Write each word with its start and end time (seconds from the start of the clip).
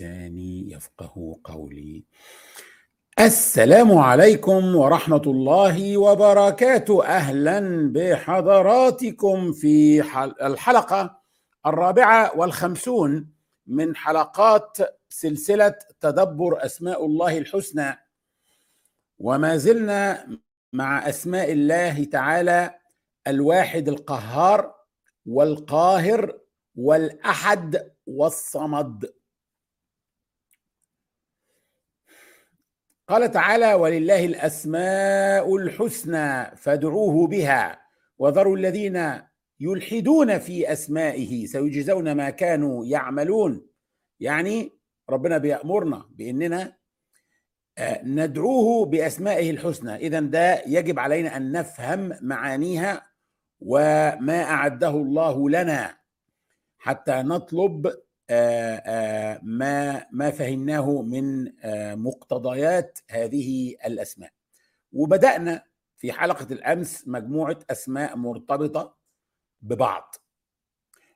لساني 0.00 0.72
يفقه 0.72 1.40
قولي 1.44 2.04
السلام 3.18 3.98
عليكم 3.98 4.76
ورحمه 4.76 5.22
الله 5.26 5.96
وبركاته 5.98 7.04
اهلا 7.06 7.90
بحضراتكم 7.92 9.52
في 9.52 10.00
الحلقه 10.42 11.20
الرابعه 11.66 12.38
والخمسون 12.38 13.30
من 13.66 13.96
حلقات 13.96 14.78
سلسله 15.08 15.74
تدبر 16.00 16.64
اسماء 16.64 17.04
الله 17.04 17.38
الحسنى 17.38 17.98
وما 19.18 19.56
زلنا 19.56 20.26
مع 20.72 21.08
اسماء 21.08 21.52
الله 21.52 22.04
تعالى 22.04 22.74
الواحد 23.26 23.88
القهار 23.88 24.74
والقاهر 25.26 26.38
والاحد 26.76 27.90
والصمد 28.06 29.15
قال 33.08 33.30
تعالى 33.30 33.74
ولله 33.74 34.24
الاسماء 34.24 35.56
الحسنى 35.56 36.56
فادعوه 36.56 37.26
بها 37.26 37.80
وذروا 38.18 38.56
الذين 38.56 39.22
يلحدون 39.60 40.38
في 40.38 40.72
اسمائه 40.72 41.46
سيجزون 41.46 42.12
ما 42.12 42.30
كانوا 42.30 42.86
يعملون 42.86 43.66
يعني 44.20 44.72
ربنا 45.10 45.38
بيامرنا 45.38 46.04
باننا 46.10 46.76
آه، 47.78 48.02
ندعوه 48.04 48.86
باسمائه 48.86 49.50
الحسنى 49.50 49.96
اذا 49.96 50.20
ده 50.20 50.62
يجب 50.66 50.98
علينا 50.98 51.36
ان 51.36 51.52
نفهم 51.52 52.12
معانيها 52.22 53.06
وما 53.60 54.42
اعده 54.42 54.88
الله 54.90 55.50
لنا 55.50 55.96
حتى 56.78 57.12
نطلب 57.14 57.92
آه، 58.30 58.82
آه، 58.86 59.40
ما 59.42 60.06
ما 60.12 60.30
فهمناه 60.30 61.02
من 61.02 61.52
آه، 61.64 61.94
مقتضيات 61.94 62.98
هذه 63.10 63.76
الاسماء 63.86 64.32
وبدانا 64.92 65.64
في 65.96 66.12
حلقه 66.12 66.46
الامس 66.52 67.08
مجموعه 67.08 67.58
اسماء 67.70 68.16
مرتبطه 68.16 68.96
ببعض 69.60 70.14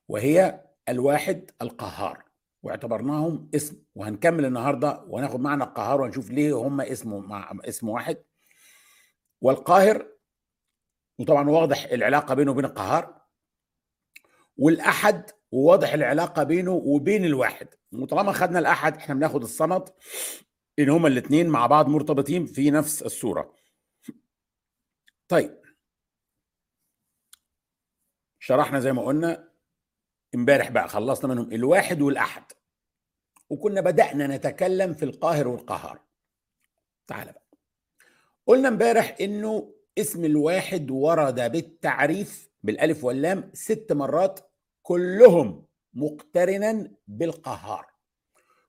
وهي 0.08 0.60
الواحد 0.88 1.50
القهار 1.62 2.22
واعتبرناهم 2.62 3.50
اسم 3.54 3.82
وهنكمل 3.94 4.44
النهارده 4.44 5.04
وناخد 5.08 5.40
معنا 5.40 5.64
القهار 5.64 6.00
ونشوف 6.00 6.30
ليه 6.30 6.58
هم 6.58 6.80
اسمه 6.80 7.18
مع 7.20 7.50
اسم 7.64 7.88
واحد 7.88 8.22
والقاهر 9.40 10.06
وطبعا 11.18 11.50
واضح 11.50 11.84
العلاقه 11.84 12.34
بينه 12.34 12.50
وبين 12.50 12.64
القهار 12.64 13.20
والاحد 14.56 15.30
وواضح 15.52 15.92
العلاقه 15.92 16.42
بينه 16.42 16.70
وبين 16.72 17.24
الواحد 17.24 17.68
وطالما 17.92 18.32
خدنا 18.32 18.58
الاحد 18.58 18.96
احنا 18.96 19.14
بناخد 19.14 19.42
الصمد 19.42 19.88
ان 20.78 20.88
هما 20.90 21.08
الاثنين 21.08 21.48
مع 21.48 21.66
بعض 21.66 21.88
مرتبطين 21.88 22.46
في 22.46 22.70
نفس 22.70 23.02
الصوره 23.02 23.54
طيب 25.28 25.60
شرحنا 28.38 28.80
زي 28.80 28.92
ما 28.92 29.02
قلنا 29.02 29.52
امبارح 30.34 30.70
بقى 30.70 30.88
خلصنا 30.88 31.34
منهم 31.34 31.52
الواحد 31.52 32.00
والاحد 32.02 32.44
وكنا 33.50 33.80
بدانا 33.80 34.36
نتكلم 34.36 34.94
في 34.94 35.04
القاهر 35.04 35.48
والقهار 35.48 36.00
تعال 37.06 37.32
بقى 37.32 37.46
قلنا 38.46 38.68
امبارح 38.68 39.16
انه 39.20 39.74
اسم 39.98 40.24
الواحد 40.24 40.90
ورد 40.90 41.52
بالتعريف 41.52 42.50
بالالف 42.62 43.04
واللام 43.04 43.50
ست 43.54 43.92
مرات 43.92 44.49
كلهم 44.90 45.66
مقترنا 45.94 46.90
بالقهار 47.06 47.86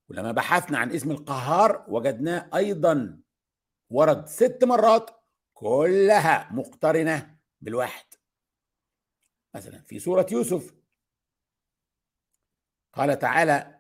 ولما 0.10 0.32
بحثنا 0.32 0.78
عن 0.78 0.92
اسم 0.92 1.12
القهار 1.12 1.86
وجدناه 1.88 2.50
أيضا 2.56 3.20
ورد 3.90 4.28
ست 4.28 4.60
مرات 4.64 5.10
كلها 5.54 6.50
مقترنة 6.54 7.38
بالواحد 7.62 8.06
مثلا 9.56 9.82
في 9.82 10.00
سورة 10.00 10.26
يوسف 10.32 10.76
قال 12.94 13.20
تعالى 13.20 13.80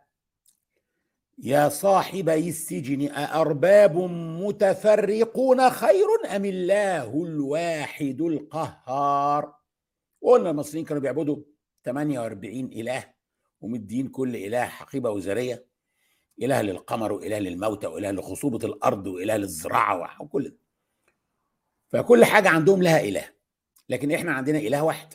يا 1.38 1.70
صاحبي 1.70 2.50
السجن 2.50 3.12
أأرباب 3.12 3.98
متفرقون 4.46 5.70
خير 5.70 6.08
أم 6.36 6.46
الله 6.46 7.26
الواحد 7.26 8.22
القهار 8.22 9.56
وقلنا 10.22 10.50
المصريين 10.50 10.86
كانوا 10.86 11.02
بيعبدوا 11.02 11.51
48 11.86 12.66
إله 12.74 13.03
ومدين 13.62 14.08
كل 14.08 14.36
إله 14.36 14.64
حقيبة 14.66 15.09
وزرية 15.09 15.66
إله 16.42 16.62
للقمر 16.62 17.12
وإله 17.12 17.40
للموتى 17.40 17.88
وإله 17.88 18.12
لخصوبة 18.12 18.68
الأرض 18.68 19.08
وإله 19.08 19.38
للزراعة 19.38 20.22
وكل 20.22 20.44
ده 20.50 20.58
فكل 21.90 22.25
حاجة 22.25 22.50
عندهم 22.50 22.81
لها 22.84 23.00
إله 23.02 23.24
لكن 23.90 24.12
إحنا 24.12 24.31
عندنا 24.34 24.58
إله 24.58 24.84
واحد 24.84 25.14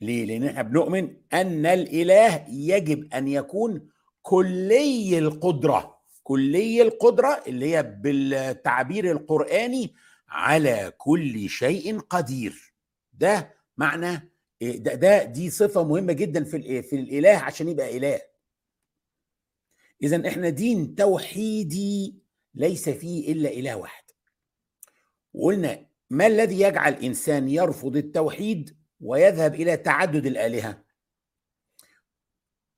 ليه؟ 0.00 0.24
لأن 0.24 0.44
إحنا 0.44 0.62
بنؤمن 0.62 1.16
أن 1.32 1.66
الإله 1.66 2.46
يجب 2.48 3.14
أن 3.14 3.28
يكون 3.28 3.88
كلي 4.22 5.18
القدرة 5.18 5.98
كلي 6.22 6.82
القدرة 6.82 7.42
اللي 7.46 7.74
هي 7.76 7.82
بالتعبير 7.82 9.10
القرآني 9.10 9.94
على 10.28 10.92
كل 10.98 11.48
شيء 11.48 11.98
قدير 11.98 12.72
ده 13.12 13.54
معنى 13.76 14.32
إيه، 14.62 14.78
ده 14.78 14.94
ده 14.94 15.22
دي 15.22 15.50
صفه 15.50 15.84
مهمه 15.84 16.12
جدا 16.12 16.44
في 16.44 16.56
الايه 16.56 16.80
في 16.80 16.96
الاله 16.96 17.36
عشان 17.38 17.68
يبقى 17.68 17.96
اله 17.96 18.20
اذا 20.02 20.28
احنا 20.28 20.48
دين 20.48 20.94
توحيدي 20.94 22.18
ليس 22.54 22.88
فيه 22.88 23.32
الا 23.32 23.48
اله 23.50 23.76
واحد 23.76 24.04
وقلنا 25.34 25.86
ما 26.10 26.26
الذي 26.26 26.60
يجعل 26.60 26.92
انسان 26.94 27.48
يرفض 27.48 27.96
التوحيد 27.96 28.76
ويذهب 29.00 29.54
الى 29.54 29.76
تعدد 29.76 30.26
الالهه 30.26 30.84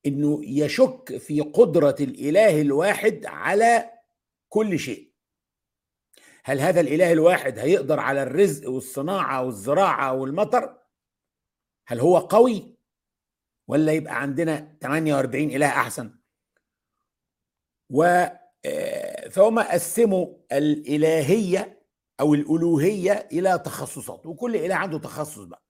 انه 0.06 0.40
يشك 0.44 1.16
في 1.19 1.40
قدره 1.40 1.96
الاله 2.00 2.60
الواحد 2.60 3.26
على 3.26 3.90
كل 4.48 4.78
شيء 4.78 5.10
هل 6.44 6.60
هذا 6.60 6.80
الاله 6.80 7.12
الواحد 7.12 7.58
هيقدر 7.58 8.00
على 8.00 8.22
الرزق 8.22 8.70
والصناعه 8.70 9.42
والزراعه 9.44 10.12
والمطر 10.12 10.79
هل 11.90 12.00
هو 12.00 12.18
قوي 12.18 12.74
ولا 13.68 13.92
يبقى 13.92 14.22
عندنا 14.22 14.76
48 14.82 15.44
اله 15.50 15.66
احسن 15.66 16.14
و 17.90 18.04
آه، 18.64 19.28
فهم 19.28 19.58
قسموا 19.58 20.34
الالهيه 20.52 21.82
او 22.20 22.34
الالوهيه 22.34 23.12
الى 23.32 23.58
تخصصات 23.58 24.26
وكل 24.26 24.56
اله 24.56 24.74
عنده 24.74 24.98
تخصص 24.98 25.38
بقى 25.44 25.62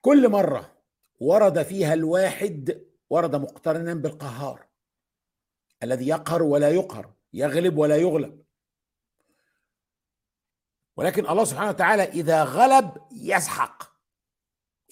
كل 0.00 0.28
مره 0.28 0.78
ورد 1.20 1.62
فيها 1.62 1.94
الواحد 1.94 2.84
ورد 3.10 3.36
مقترنا 3.36 3.94
بالقهار 3.94 4.66
الذي 5.82 6.08
يقهر 6.08 6.42
ولا 6.42 6.70
يقهر 6.70 7.14
يغلب 7.32 7.78
ولا 7.78 7.96
يغلب 7.96 8.43
ولكن 10.96 11.28
الله 11.28 11.44
سبحانه 11.44 11.68
وتعالى 11.70 12.02
إذا 12.02 12.44
غلب 12.44 12.92
يسحق 13.12 13.82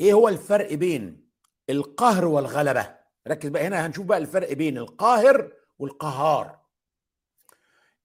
إيه 0.00 0.12
هو 0.12 0.28
الفرق 0.28 0.72
بين 0.74 1.30
القهر 1.70 2.24
والغلبة 2.24 2.96
ركز 3.28 3.48
بقى 3.48 3.66
هنا 3.66 3.86
هنشوف 3.86 4.06
بقى 4.06 4.18
الفرق 4.18 4.52
بين 4.52 4.78
القاهر 4.78 5.52
والقهار 5.78 6.60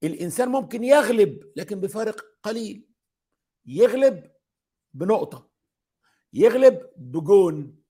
الإنسان 0.03 0.49
ممكن 0.49 0.83
يغلب 0.83 1.51
لكن 1.55 1.79
بفارق 1.79 2.25
قليل 2.43 2.87
يغلب 3.65 4.31
بنقطة 4.93 5.49
يغلب 6.33 6.89
بجون 6.97 7.83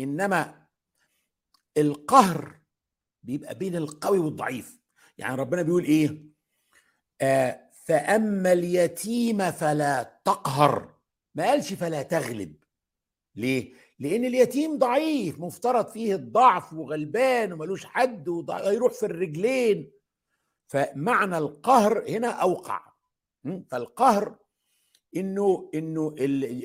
إنما 0.00 0.66
القهر 1.76 2.58
بيبقى 3.22 3.54
بين 3.54 3.76
القوي 3.76 4.18
والضعيف 4.18 4.80
يعني 5.18 5.34
ربنا 5.34 5.62
بيقول 5.62 5.84
إيه 5.84 6.24
آه 7.20 7.67
فأما 7.88 8.52
اليتيم 8.52 9.50
فلا 9.50 10.20
تقهر 10.24 10.94
ما 11.34 11.44
قالش 11.44 11.72
فلا 11.72 12.02
تغلب 12.02 12.54
ليه؟ 13.36 13.72
لأن 13.98 14.24
اليتيم 14.24 14.78
ضعيف 14.78 15.38
مفترض 15.40 15.86
فيه 15.88 16.14
الضعف 16.14 16.72
وغلبان 16.72 17.52
وملوش 17.52 17.84
حد 17.84 18.28
ويروح 18.28 18.92
في 18.92 19.06
الرجلين 19.06 19.92
فمعنى 20.66 21.38
القهر 21.38 22.08
هنا 22.10 22.28
أوقع 22.28 22.88
فالقهر 23.70 24.38
انه 25.16 25.70
انه 25.74 26.14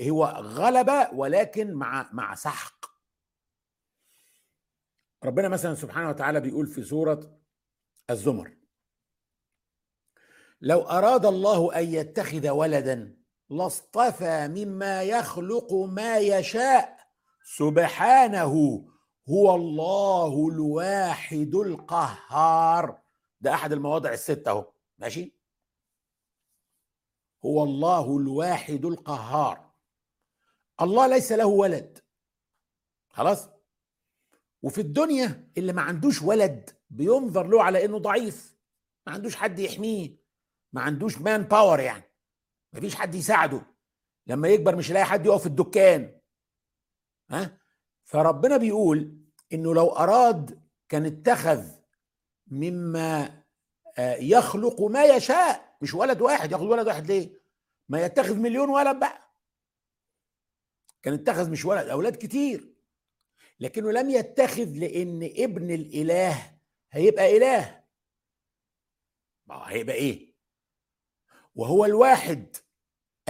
هو 0.09 0.25
غلبه 0.41 1.09
ولكن 1.13 1.73
مع 1.73 2.09
مع 2.13 2.35
سحق 2.35 2.85
ربنا 5.23 5.47
مثلا 5.49 5.75
سبحانه 5.75 6.09
وتعالى 6.09 6.39
بيقول 6.39 6.67
في 6.67 6.83
سوره 6.83 7.37
الزمر 8.09 8.57
لو 10.65 10.81
اراد 10.81 11.25
الله 11.25 11.75
ان 11.79 11.93
يتخذ 11.93 12.49
ولدا 12.49 13.17
لاصطفى 13.49 14.47
مما 14.47 15.03
يخلق 15.03 15.73
ما 15.73 16.17
يشاء 16.17 16.97
سبحانه 17.57 18.83
هو 19.29 19.55
الله 19.55 20.47
الواحد 20.49 21.55
القهار 21.55 22.99
ده 23.41 23.53
احد 23.53 23.71
المواضع 23.73 24.11
السته 24.13 24.49
اهو 24.51 24.65
ماشي 24.99 25.35
هو 27.45 27.63
الله 27.63 28.17
الواحد 28.17 28.85
القهار 28.85 29.69
الله 30.81 31.07
ليس 31.07 31.31
له 31.31 31.45
ولد 31.45 31.99
خلاص 33.09 33.49
وفي 34.61 34.81
الدنيا 34.81 35.47
اللي 35.57 35.73
ما 35.73 35.81
عندوش 35.81 36.21
ولد 36.21 36.69
بينظر 36.89 37.47
له 37.47 37.63
على 37.63 37.85
انه 37.85 37.97
ضعيف 37.99 38.55
ما 39.07 39.13
عندوش 39.13 39.35
حد 39.35 39.59
يحميه 39.59 40.22
ما 40.73 40.81
عندوش 40.81 41.17
مان 41.17 41.41
باور 41.43 41.79
يعني 41.79 42.03
ما 42.73 42.79
فيش 42.79 42.95
حد 42.95 43.15
يساعده 43.15 43.61
لما 44.27 44.47
يكبر 44.47 44.75
مش 44.75 44.89
هيلاقي 44.89 45.05
حد 45.05 45.25
يقف 45.25 45.41
في 45.41 45.47
الدكان 45.47 46.19
ها 47.31 47.57
فربنا 48.05 48.57
بيقول 48.57 49.17
انه 49.53 49.73
لو 49.73 49.89
اراد 49.89 50.63
كان 50.89 51.05
اتخذ 51.05 51.71
مما 52.47 53.43
آه، 53.97 54.15
يخلق 54.15 54.81
ما 54.81 55.03
يشاء 55.05 55.77
مش 55.81 55.93
ولد 55.93 56.21
واحد 56.21 56.51
ياخد 56.51 56.63
ولد 56.65 56.87
واحد 56.87 57.05
ليه 57.07 57.41
ما 57.89 58.05
يتخذ 58.05 58.35
مليون 58.37 58.69
ولد 58.69 58.99
بقى 58.99 59.21
كان 61.03 61.13
اتخذ 61.13 61.49
مش 61.51 61.65
ولد 61.65 61.87
اولاد 61.87 62.15
كتير 62.15 62.73
لكنه 63.59 63.91
لم 63.91 64.09
يتخذ 64.09 64.71
لان 64.77 65.23
ابن 65.37 65.71
الاله 65.71 66.51
هيبقى 66.91 67.37
اله 67.37 67.83
ما 69.47 69.69
هيبقى 69.69 69.95
ايه 69.95 70.32
وهو 71.55 71.85
الواحد 71.85 72.55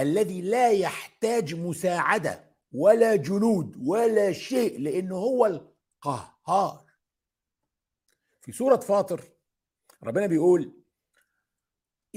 الذي 0.00 0.42
لا 0.42 0.70
يحتاج 0.70 1.54
مساعده 1.54 2.54
ولا 2.72 3.16
جنود 3.16 3.76
ولا 3.86 4.32
شيء 4.32 4.80
لانه 4.80 5.16
هو 5.16 5.46
القهار 5.46 6.84
في 8.40 8.52
سوره 8.52 8.76
فاطر 8.76 9.22
ربنا 10.02 10.26
بيقول 10.26 10.84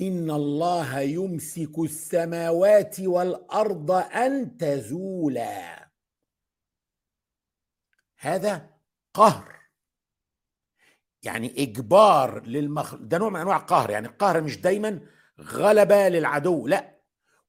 ان 0.02 0.32
الله 0.32 1.00
يمسك 1.00 1.80
السماوات 1.80 3.00
والارض 3.00 3.92
ان 3.92 4.58
تزولا 4.58 5.88
هذا 8.20 8.70
قهر 9.14 9.58
يعني 11.24 11.64
اجبار 11.64 12.44
للمخلوق 12.46 13.02
ده 13.02 13.18
نوع 13.18 13.30
من 13.30 13.40
انواع 13.40 13.58
القهر 13.58 13.90
يعني 13.90 14.08
القهر 14.08 14.42
مش 14.42 14.58
دايما 14.58 15.17
غلبه 15.42 16.10
للعدو 16.10 16.68
لا 16.68 16.96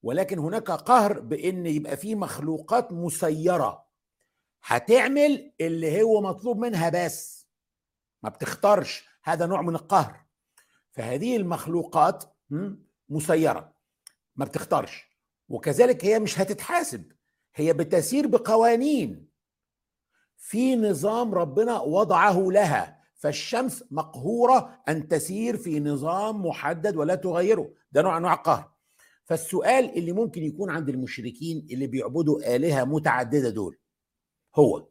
ولكن 0.03 0.39
هناك 0.39 0.71
قهر 0.71 1.21
بان 1.21 1.67
يبقى 1.67 1.97
في 1.97 2.15
مخلوقات 2.15 2.93
مسيره 2.93 3.89
هتعمل 4.65 5.53
اللي 5.61 6.03
هو 6.03 6.21
مطلوب 6.21 6.59
منها 6.59 6.89
بس 6.89 7.49
ما 8.23 8.31
بتختارش 8.31 9.05
هذا 9.25 9.47
نوع 9.47 9.63
من 9.63 9.75
القهر 9.75 10.25
فهذه 10.91 11.37
المخلوقات 11.37 12.25
مسيره 13.09 13.73
ما 14.37 14.45
بتختارش 14.45 15.09
وكذلك 15.49 16.05
هي 16.05 16.19
مش 16.19 16.41
هتتحاسب 16.41 17.13
هي 17.55 17.73
بتسير 17.73 18.27
بقوانين 18.27 19.29
في 20.37 20.77
نظام 20.77 21.35
ربنا 21.35 21.81
وضعه 21.81 22.39
لها 22.51 22.98
فالشمس 23.21 23.85
مقهوره 23.91 24.81
ان 24.89 25.09
تسير 25.09 25.57
في 25.57 25.81
نظام 25.81 26.47
محدد 26.47 26.97
ولا 26.97 27.15
تغيره 27.15 27.71
ده 27.93 28.03
نوع 28.03 28.17
انواع 28.17 28.35
القهر 28.35 28.71
فالسؤال 29.25 29.99
اللي 29.99 30.13
ممكن 30.13 30.43
يكون 30.43 30.71
عند 30.71 30.89
المشركين 30.89 31.67
اللي 31.71 31.87
بيعبدوا 31.87 32.57
الهه 32.57 32.85
متعدده 32.85 33.49
دول 33.51 33.79
هو 34.57 34.89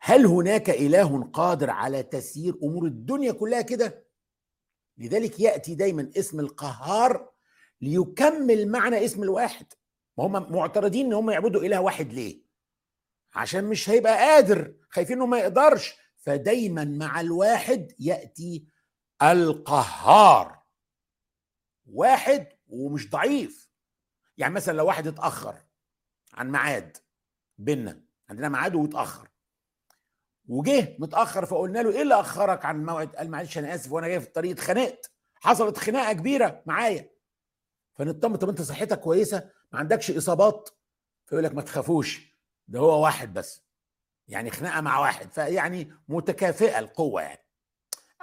هل 0.00 0.26
هناك 0.26 0.70
اله 0.70 1.30
قادر 1.32 1.70
على 1.70 2.02
تسيير 2.02 2.54
امور 2.62 2.86
الدنيا 2.86 3.32
كلها 3.32 3.60
كده 3.60 4.04
لذلك 4.98 5.40
ياتي 5.40 5.74
دايما 5.74 6.10
اسم 6.18 6.40
القهار 6.40 7.30
ليكمل 7.80 8.68
معنى 8.68 9.04
اسم 9.04 9.22
الواحد 9.22 9.66
ما 10.18 10.26
هم 10.26 10.32
معترضين 10.52 11.06
ان 11.06 11.12
هم 11.12 11.30
يعبدوا 11.30 11.62
اله 11.62 11.80
واحد 11.80 12.12
ليه 12.12 12.44
عشان 13.34 13.64
مش 13.64 13.90
هيبقى 13.90 14.16
قادر 14.16 14.74
خايفين 14.90 15.16
انه 15.16 15.26
ما 15.26 15.38
يقدرش 15.38 16.03
فدايما 16.24 16.84
مع 16.84 17.20
الواحد 17.20 17.92
ياتي 18.00 18.66
القهار 19.22 20.62
واحد 21.86 22.48
ومش 22.68 23.10
ضعيف 23.10 23.70
يعني 24.38 24.54
مثلا 24.54 24.74
لو 24.76 24.86
واحد 24.86 25.06
اتاخر 25.06 25.62
عن 26.34 26.50
ميعاد 26.50 26.96
بينا 27.58 28.02
عندنا 28.30 28.48
ميعاد 28.48 28.74
واتاخر 28.74 29.28
وجه 30.48 30.96
متاخر 30.98 31.46
فقلنا 31.46 31.78
له 31.78 31.90
ايه 31.90 32.02
اللي 32.02 32.20
اخرك 32.20 32.64
عن 32.64 32.76
الموعد 32.76 33.16
قال 33.16 33.30
معلش 33.30 33.58
انا 33.58 33.74
اسف 33.74 33.92
وانا 33.92 34.08
جاي 34.08 34.20
في 34.20 34.26
الطريق 34.26 34.50
اتخانقت 34.52 35.10
حصلت 35.34 35.78
خناقه 35.78 36.12
كبيره 36.12 36.62
معايا 36.66 37.10
فنطمن 37.94 38.36
طب 38.36 38.48
انت 38.48 38.62
صحتك 38.62 39.00
كويسه 39.00 39.50
ما 39.72 39.78
عندكش 39.78 40.10
اصابات 40.10 40.68
فيقول 41.26 41.44
لك 41.44 41.54
ما 41.54 41.62
تخافوش 41.62 42.34
ده 42.68 42.78
هو 42.78 43.02
واحد 43.04 43.32
بس 43.34 43.63
يعني 44.28 44.50
خناقه 44.50 44.80
مع 44.80 44.98
واحد 45.00 45.30
فيعني 45.32 45.92
متكافئه 46.08 46.78
القوه 46.78 47.22
يعني 47.22 47.40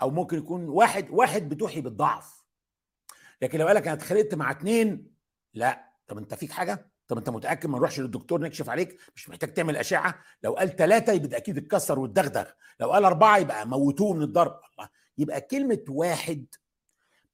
او 0.01 0.09
ممكن 0.11 0.37
يكون 0.37 0.69
واحد 0.69 1.07
واحد 1.11 1.49
بتوحي 1.49 1.81
بالضعف 1.81 2.41
لكن 3.41 3.59
لو 3.59 3.67
قال 3.67 3.75
لك 3.75 3.83
انا 3.87 3.93
اتخانقت 3.97 4.35
مع 4.35 4.51
اتنين 4.51 5.11
لا 5.53 5.89
طب 6.07 6.17
انت 6.17 6.33
فيك 6.33 6.51
حاجه 6.51 6.91
طب 7.07 7.17
انت 7.17 7.29
متاكد 7.29 7.67
ما 7.69 7.77
نروحش 7.77 7.99
للدكتور 7.99 8.41
نكشف 8.41 8.69
عليك 8.69 8.99
مش 9.15 9.29
محتاج 9.29 9.53
تعمل 9.53 9.77
اشعه 9.77 10.15
لو 10.43 10.53
قال 10.53 10.75
ثلاثه 10.75 11.13
يبقى 11.13 11.37
اكيد 11.37 11.57
اتكسر 11.57 11.99
واتدغدغ 11.99 12.45
لو 12.79 12.91
قال 12.91 13.05
اربعه 13.05 13.37
يبقى 13.37 13.67
موتوه 13.67 14.13
من 14.13 14.21
الضرب 14.21 14.51
الله 14.73 14.89
يبقى 15.17 15.41
كلمه 15.41 15.83
واحد 15.89 16.45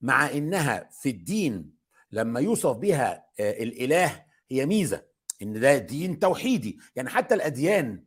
مع 0.01 0.29
انها 0.29 0.89
في 0.91 1.09
الدين 1.09 1.77
لما 2.11 2.39
يوصف 2.39 2.77
بها 2.77 3.15
آه، 3.39 3.51
الاله 3.63 4.25
هي 4.51 4.65
ميزه 4.65 5.03
ان 5.41 5.59
ده 5.59 5.77
دين 5.77 6.19
توحيدي 6.19 6.79
يعني 6.95 7.09
حتى 7.09 7.35
الاديان 7.35 8.06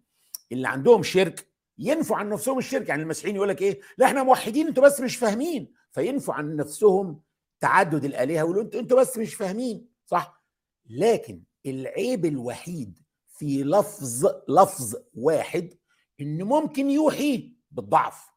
اللي 0.52 0.68
عندهم 0.68 1.02
شرك 1.02 1.46
ينفوا 1.78 2.16
عن 2.16 2.28
نفسهم 2.28 2.58
الشرك 2.58 2.88
يعني 2.88 3.02
المسيحيين 3.02 3.36
يقول 3.36 3.48
لك 3.48 3.62
ايه 3.62 3.80
لا 3.98 4.06
احنا 4.06 4.22
موحدين 4.22 4.66
انتوا 4.66 4.82
بس 4.84 5.00
مش 5.00 5.16
فاهمين 5.16 5.74
فينفوا 5.90 6.34
عن 6.34 6.56
نفسهم 6.56 7.20
تعدد 7.60 8.04
الالهه 8.04 8.42
ويقولوا 8.44 8.62
انتوا 8.64 8.80
انتوا 8.80 9.00
بس 9.00 9.18
مش 9.18 9.34
فاهمين 9.34 9.88
صح 10.06 10.44
لكن 10.90 11.42
العيب 11.66 12.24
الوحيد 12.24 12.98
في 13.38 13.62
لفظ 13.62 14.26
لفظ 14.48 14.96
واحد 15.14 15.74
ان 16.20 16.42
ممكن 16.42 16.90
يوحي 16.90 17.56
بالضعف 17.70 18.30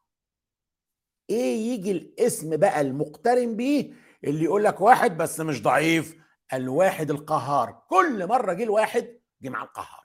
ايه 1.30 1.72
يجي 1.72 1.90
الاسم 1.90 2.56
بقى 2.56 2.80
المقترن 2.80 3.56
بيه 3.56 3.90
اللي 4.24 4.44
يقول 4.44 4.64
لك 4.64 4.80
واحد 4.80 5.16
بس 5.16 5.40
مش 5.40 5.62
ضعيف 5.62 6.16
الواحد 6.54 7.10
القهار 7.10 7.82
كل 7.90 8.26
مره 8.26 8.52
جه 8.52 8.62
الواحد 8.64 9.18
جه 9.42 9.48
مع 9.48 9.62
القهار 9.62 10.03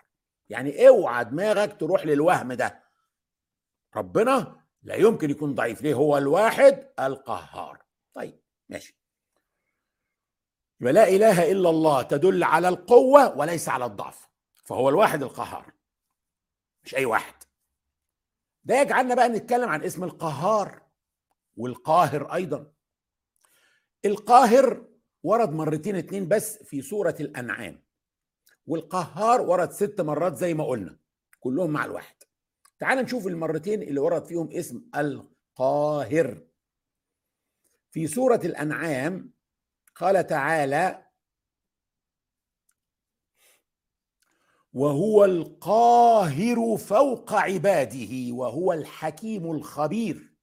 يعني 0.49 0.87
اوعى 0.87 1.25
دماغك 1.25 1.79
تروح 1.79 2.05
للوهم 2.05 2.53
ده 2.53 2.83
ربنا 3.95 4.63
لا 4.83 4.95
يمكن 4.95 5.29
يكون 5.29 5.55
ضعيف 5.55 5.81
ليه 5.81 5.93
هو 5.93 6.17
الواحد 6.17 6.91
القهار 6.99 7.83
طيب 8.13 8.39
ماشي 8.69 8.99
ولا 10.81 11.07
اله 11.07 11.51
الا 11.51 11.69
الله 11.69 12.01
تدل 12.01 12.43
على 12.43 12.69
القوه 12.69 13.37
وليس 13.37 13.69
على 13.69 13.85
الضعف 13.85 14.27
فهو 14.65 14.89
الواحد 14.89 15.23
القهار 15.23 15.73
مش 16.83 16.95
اي 16.95 17.05
واحد 17.05 17.35
ده 18.63 18.75
يجعلنا 18.75 19.15
بقى 19.15 19.29
نتكلم 19.29 19.69
عن 19.69 19.83
اسم 19.83 20.03
القهار 20.03 20.81
والقاهر 21.57 22.33
ايضا 22.33 22.73
القاهر 24.05 24.85
ورد 25.23 25.49
مرتين 25.49 25.95
اتنين 25.95 26.27
بس 26.27 26.57
في 26.63 26.81
سوره 26.81 27.15
الانعام 27.19 27.88
والقهار 28.69 29.41
ورد 29.41 29.71
ست 29.71 30.01
مرات 30.01 30.37
زي 30.37 30.53
ما 30.53 30.63
قلنا 30.65 30.99
كلهم 31.39 31.69
مع 31.69 31.85
الواحد 31.85 32.15
تعال 32.79 32.97
نشوف 32.97 33.27
المرتين 33.27 33.81
اللي 33.81 33.99
ورد 33.99 34.25
فيهم 34.25 34.49
اسم 34.51 34.81
القاهر 34.95 36.41
في 37.91 38.07
سورة 38.07 38.35
الأنعام 38.43 39.33
قال 39.95 40.27
تعالى 40.27 41.05
وهو 44.73 45.25
القاهر 45.25 46.77
فوق 46.77 47.33
عباده 47.33 48.33
وهو 48.33 48.73
الحكيم 48.73 49.51
الخبير 49.51 50.33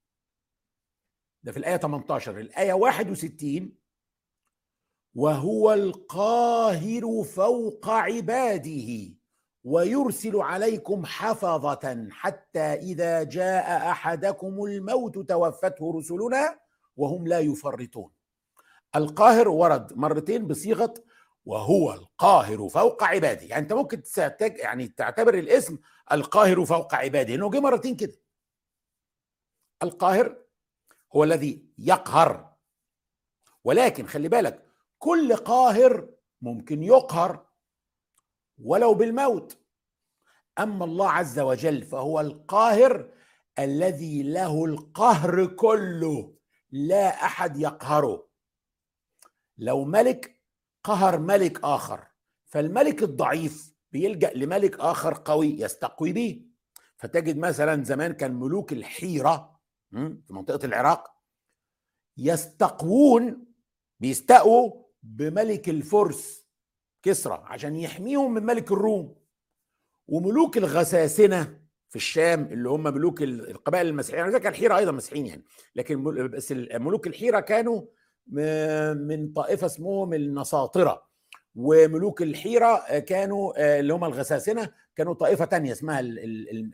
ده 1.43 1.51
في 1.51 1.57
الآية 1.59 1.77
18 1.77 2.39
الآية 2.39 2.73
61 2.73 3.77
وهو 5.17 5.73
القاهر 5.73 7.23
فوق 7.23 7.89
عباده 7.89 9.13
ويرسل 9.63 10.35
عليكم 10.35 11.05
حفظه 11.05 12.07
حتى 12.11 12.59
اذا 12.73 13.23
جاء 13.23 13.89
احدكم 13.91 14.63
الموت 14.63 15.17
توفته 15.29 15.93
رسلنا 15.97 16.59
وهم 16.97 17.27
لا 17.27 17.39
يفرطون 17.39 18.11
القاهر 18.95 19.47
ورد 19.49 19.93
مرتين 19.97 20.47
بصيغه 20.47 20.93
وهو 21.45 21.93
القاهر 21.93 22.69
فوق 22.69 23.03
عباده 23.03 23.41
يعني 23.41 23.61
انت 23.63 23.73
ممكن 23.73 24.01
يعني 24.41 24.87
تعتبر 24.87 25.33
الاسم 25.33 25.77
القاهر 26.11 26.65
فوق 26.65 26.95
عباده 26.95 27.29
لانه 27.29 27.49
جه 27.49 27.59
مرتين 27.59 27.95
كده 27.97 28.17
القاهر 29.83 30.37
هو 31.15 31.23
الذي 31.23 31.65
يقهر 31.77 32.53
ولكن 33.63 34.05
خلي 34.07 34.29
بالك 34.29 34.66
كل 34.99 35.35
قاهر 35.35 36.07
ممكن 36.41 36.83
يقهر 36.83 37.47
ولو 38.63 38.93
بالموت 38.93 39.57
اما 40.59 40.85
الله 40.85 41.09
عز 41.09 41.39
وجل 41.39 41.83
فهو 41.83 42.19
القاهر 42.19 43.11
الذي 43.59 44.23
له 44.23 44.65
القهر 44.65 45.45
كله 45.45 46.33
لا 46.71 47.25
احد 47.25 47.57
يقهره 47.57 48.27
لو 49.57 49.85
ملك 49.85 50.41
قهر 50.83 51.19
ملك 51.19 51.63
اخر 51.63 52.07
فالملك 52.45 53.03
الضعيف 53.03 53.73
بيلجا 53.91 54.31
لملك 54.33 54.79
اخر 54.79 55.21
قوي 55.25 55.47
يستقوي 55.59 56.13
به 56.13 56.45
فتجد 56.97 57.37
مثلا 57.37 57.83
زمان 57.83 58.13
كان 58.13 58.33
ملوك 58.33 58.73
الحيره 58.73 59.59
في 59.91 60.33
منطقه 60.33 60.65
العراق 60.65 61.11
يستقوون 62.17 63.45
بيستقوا 63.99 64.86
بملك 65.03 65.69
الفرس 65.69 66.45
كسرى 67.03 67.43
عشان 67.45 67.75
يحميهم 67.75 68.33
من 68.33 68.43
ملك 68.45 68.71
الروم 68.71 69.15
وملوك 70.07 70.57
الغساسنه 70.57 71.59
في 71.89 71.95
الشام 71.95 72.43
اللي 72.51 72.69
هم 72.69 72.83
ملوك 72.83 73.21
القبائل 73.21 73.87
المسيحيه 73.87 74.17
يعني 74.19 74.39
كان 74.39 74.51
الحيره 74.51 74.77
ايضا 74.77 74.91
مسيحيين 74.91 75.25
يعني 75.25 75.43
لكن 75.75 76.03
بس 76.27 76.51
ملوك 76.57 77.07
الحيره 77.07 77.39
كانوا 77.39 77.81
من 78.99 79.33
طائفه 79.33 79.65
اسمهم 79.65 80.13
النساطره 80.13 81.07
وملوك 81.55 82.21
الحيره 82.21 82.99
كانوا 82.99 83.53
آه، 83.57 83.79
اللي 83.79 83.93
هم 83.93 84.03
الغساسنه 84.03 84.71
كانوا 84.95 85.13
طائفه 85.13 85.45
تانية 85.45 85.71
اسمها 85.71 85.99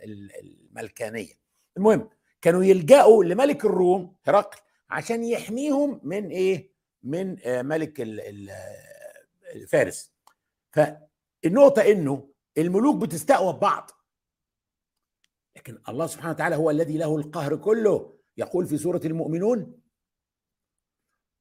الملكانيه 0.06 1.34
المهم 1.78 2.10
كانوا 2.42 2.64
يلجأوا 2.64 3.24
لملك 3.24 3.66
الروم 3.66 4.16
هرقل 4.26 4.60
عشان 4.90 5.24
يحميهم 5.24 6.00
من 6.04 6.28
ايه 6.28 6.73
من 7.04 7.38
آه، 7.46 7.62
ملك 7.62 8.04
فارس 9.68 10.14
فالنقطة 10.72 11.82
انه 11.82 12.30
الملوك 12.58 12.96
بتستقوى 13.02 13.54
ببعض 13.54 13.92
لكن 15.56 15.82
الله 15.90 16.08
سبحانه 16.08 16.32
وتعالى 16.34 16.56
هو 16.56 16.70
الذي 16.72 16.98
له 16.98 17.16
القهر 17.18 17.56
كله 17.56 18.18
يقول 18.38 18.66
في 18.66 18.78
سورة 18.78 19.02
المؤمنون 19.06 19.82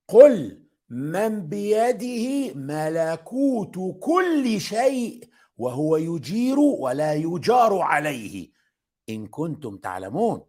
قل 0.09 0.63
من 0.89 1.49
بيده 1.49 2.55
ملكوت 2.55 3.75
كل 4.01 4.61
شيء 4.61 5.29
وهو 5.57 5.97
يجير 5.97 6.59
ولا 6.59 7.15
يجار 7.15 7.79
عليه 7.81 8.51
إن 9.09 9.27
كنتم 9.27 9.77
تعلمون 9.77 10.45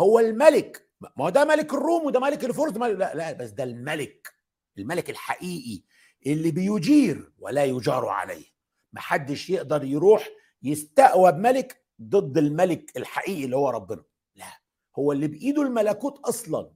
هو 0.00 0.18
الملك 0.18 0.87
ما 1.00 1.10
هو 1.24 1.28
ده 1.28 1.44
ملك 1.44 1.74
الروم 1.74 2.06
وده 2.06 2.20
ملك 2.20 2.44
الفرس 2.44 2.76
ملك 2.76 2.98
لا, 2.98 3.14
لا 3.14 3.32
بس 3.32 3.50
ده 3.50 3.64
الملك 3.64 4.34
الملك 4.78 5.10
الحقيقي 5.10 5.82
اللي 6.26 6.50
بيجير 6.50 7.32
ولا 7.38 7.64
يجار 7.64 8.08
عليه 8.08 8.44
محدش 8.92 9.50
يقدر 9.50 9.84
يروح 9.84 10.28
يستقوى 10.62 11.32
بملك 11.32 11.82
ضد 12.02 12.38
الملك 12.38 12.96
الحقيقي 12.96 13.44
اللي 13.44 13.56
هو 13.56 13.70
ربنا 13.70 14.02
لا 14.36 14.60
هو 14.98 15.12
اللي 15.12 15.26
بايده 15.28 15.62
الملكوت 15.62 16.18
اصلا 16.18 16.70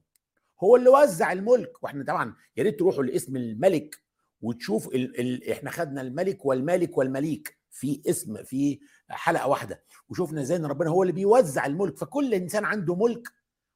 هو 0.63 0.75
اللي 0.75 0.89
وزع 0.89 1.31
الملك 1.31 1.83
واحنا 1.83 2.03
طبعا 2.03 2.35
يا 2.57 2.63
ريت 2.63 2.79
تروحوا 2.79 3.03
لاسم 3.03 3.35
الملك 3.35 4.03
وتشوف 4.41 4.87
ال... 4.87 5.19
ال... 5.19 5.49
احنا 5.51 5.69
خدنا 5.71 6.01
الملك 6.01 6.45
والمالك 6.45 6.97
والمليك 6.97 7.57
في 7.69 8.01
اسم 8.09 8.43
في 8.43 8.79
حلقه 9.09 9.47
واحده 9.47 9.83
وشفنا 10.09 10.41
ازاي 10.41 10.57
ان 10.57 10.65
ربنا 10.65 10.89
هو 10.89 11.01
اللي 11.03 11.13
بيوزع 11.13 11.65
الملك 11.65 11.97
فكل 11.97 12.33
انسان 12.33 12.65
عنده 12.65 12.95
ملك 12.95 13.27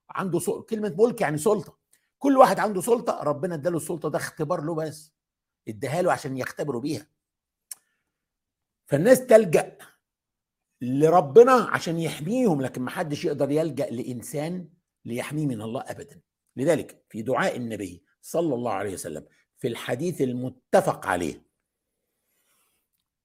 عنده 0.10 0.40
سلطة 0.40 0.62
كلمه 0.62 0.96
ملك 1.00 1.22
يعني 1.22 1.38
سلطه 1.38 1.78
كل 2.20 2.38
واحد 2.38 2.60
عنده 2.60 2.82
سلطه 2.82 3.24
ربنا 3.24 3.56
اداله 3.56 3.78
السلطه 3.78 4.10
ده 4.10 4.18
اختبار 4.18 4.62
له 4.62 4.76
بس 4.76 5.14
اداها 5.68 6.02
له 6.02 6.12
عشان 6.12 6.38
يختبره 6.38 6.80
بيها 6.80 7.08
فالناس 8.90 9.20
تلجا 9.26 9.78
لربنا 10.82 11.54
عشان 11.54 12.00
يحميهم 12.00 12.62
لكن 12.62 12.82
ما 12.82 12.90
حدش 12.92 13.26
يقدر 13.26 13.52
يلجا 13.52 13.86
لانسان 13.90 14.70
ليحميه 15.06 15.46
من 15.46 15.62
الله 15.62 15.82
ابدا 15.82 16.22
لذلك 16.56 17.06
في 17.10 17.22
دعاء 17.22 17.58
النبي 17.58 18.04
صلى 18.22 18.56
الله 18.56 18.72
عليه 18.74 18.94
وسلم 18.94 19.26
في 19.58 19.68
الحديث 19.68 20.22
المتفق 20.22 21.06
عليه 21.08 21.48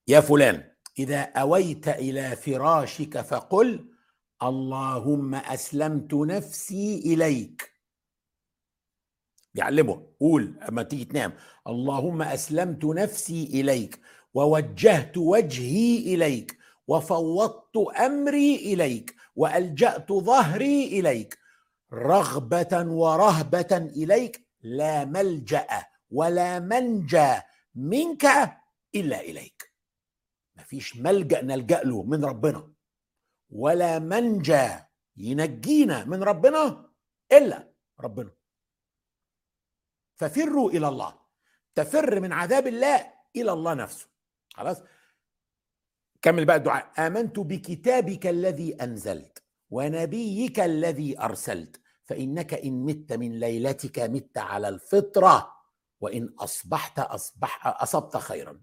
يا 0.09 0.21
فلان 0.21 0.73
اذا 0.99 1.21
اويت 1.21 1.89
الى 1.89 2.37
فراشك 2.37 3.21
فقل 3.21 3.92
اللهم 4.43 5.35
اسلمت 5.35 6.15
نفسي 6.15 6.99
اليك 6.99 7.73
بيعلمه 9.55 10.07
قول 10.21 10.59
اما 10.69 10.83
تيجي 10.83 11.05
تنام 11.05 11.33
اللهم 11.67 12.23
اسلمت 12.23 12.85
نفسي 12.85 13.45
اليك 13.45 14.01
ووجهت 14.35 15.17
وجهي 15.19 16.15
اليك 16.15 16.59
وفوضت 16.89 17.77
امري 17.77 18.57
اليك 18.57 19.15
والجات 19.37 20.13
ظهري 20.13 20.87
اليك 21.01 21.39
رغبه 21.93 22.73
ورهبه 22.87 23.77
اليك 23.97 24.49
لا 24.63 25.05
ملجا 25.05 25.67
ولا 26.11 26.59
منجا 26.61 27.43
منك 27.75 28.23
الا 28.95 29.21
اليك 29.21 29.73
مفيش 30.57 30.97
ملجا 30.97 31.43
نلجا 31.43 31.81
له 31.85 32.03
من 32.03 32.25
ربنا 32.25 32.72
ولا 33.53 33.99
منجى 33.99 34.69
ينجينا 35.17 36.05
من 36.05 36.23
ربنا 36.23 36.91
الا 37.33 37.73
ربنا 38.01 38.31
ففروا 40.17 40.71
الى 40.71 40.89
الله 40.89 41.19
تفر 41.75 42.21
من 42.21 42.33
عذاب 42.33 42.67
الله 42.67 43.13
الى 43.37 43.53
الله 43.53 43.75
نفسه 43.75 44.09
خلاص 44.55 44.83
كمل 46.23 46.45
بقى 46.45 46.57
الدعاء 46.57 46.93
امنت 47.07 47.39
بكتابك 47.39 48.27
الذي 48.27 48.75
انزلت 48.75 49.43
ونبيك 49.71 50.61
الذي 50.61 51.21
ارسلت 51.21 51.81
فانك 52.05 52.55
ان 52.55 52.85
مت 52.85 53.13
من 53.13 53.41
ليلتك 53.41 53.99
مت 53.99 54.39
على 54.39 54.69
الفطره 54.69 55.55
وان 56.01 56.35
اصبحت 56.39 56.99
اصبح 56.99 57.83
اصبت 57.83 58.17
خيرا 58.17 58.63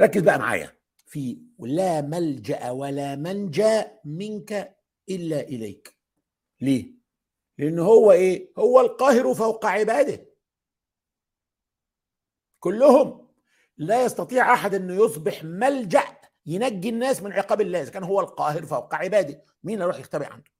ركز 0.00 0.22
بقى 0.22 0.38
معايا 0.38 0.75
في 1.06 1.38
لا 1.58 2.00
ملجا 2.00 2.70
ولا 2.70 3.16
منجا 3.16 4.00
منك 4.04 4.76
الا 5.08 5.40
اليك 5.40 5.96
ليه 6.60 6.92
لان 7.58 7.78
هو 7.78 8.12
ايه 8.12 8.52
هو 8.58 8.80
القاهر 8.80 9.34
فوق 9.34 9.66
عباده 9.66 10.26
كلهم 12.60 13.28
لا 13.76 14.04
يستطيع 14.04 14.52
احد 14.54 14.74
انه 14.74 15.04
يصبح 15.04 15.44
ملجا 15.44 16.02
ينجي 16.46 16.88
الناس 16.88 17.22
من 17.22 17.32
عقاب 17.32 17.60
الله 17.60 17.82
اذا 17.82 17.90
كان 17.90 18.02
هو 18.04 18.20
القاهر 18.20 18.66
فوق 18.66 18.94
عباده 18.94 19.44
مين 19.64 19.80
يروح 19.80 19.98
يختبئ 19.98 20.26
عنده 20.26 20.50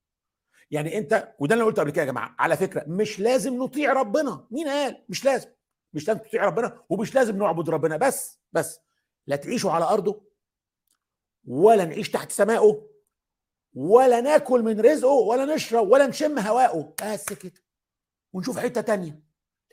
يعني 0.71 0.99
انت 0.99 1.35
وده 1.39 1.55
اللي 1.55 1.65
قلته 1.65 1.83
قبل 1.83 1.91
كده 1.91 2.01
يا 2.01 2.07
جماعه 2.11 2.37
على 2.39 2.57
فكره 2.57 2.85
مش 2.89 3.21
لازم 3.21 3.57
نطيع 3.59 3.93
ربنا 3.93 4.47
مين 4.51 4.69
قال 4.69 5.05
مش 5.09 5.25
لازم 5.25 5.49
مش 5.93 6.09
لازم 6.09 6.21
تطيع 6.21 6.45
ربنا 6.45 6.83
ومش 6.89 7.15
لازم 7.15 7.37
نعبد 7.39 7.71
ربنا 7.71 7.97
بس 7.97 8.41
بس 8.53 8.81
لا 9.27 9.37
تعيشوا 9.37 9.71
على 9.71 9.85
ارضه 9.85 10.27
ولا 11.47 11.85
نعيش 11.85 12.11
تحت 12.11 12.33
سمائه 12.33 12.87
ولا 13.75 14.21
ناكل 14.21 14.63
من 14.63 14.81
رزقه 14.81 15.11
ولا 15.13 15.55
نشرب 15.55 15.89
ولا 15.91 16.07
نشم 16.07 16.39
هواءه 16.39 16.95
بس 17.05 17.33
كده 17.33 17.53
ونشوف 18.33 18.59
حته 18.59 18.81
تانية 18.81 19.23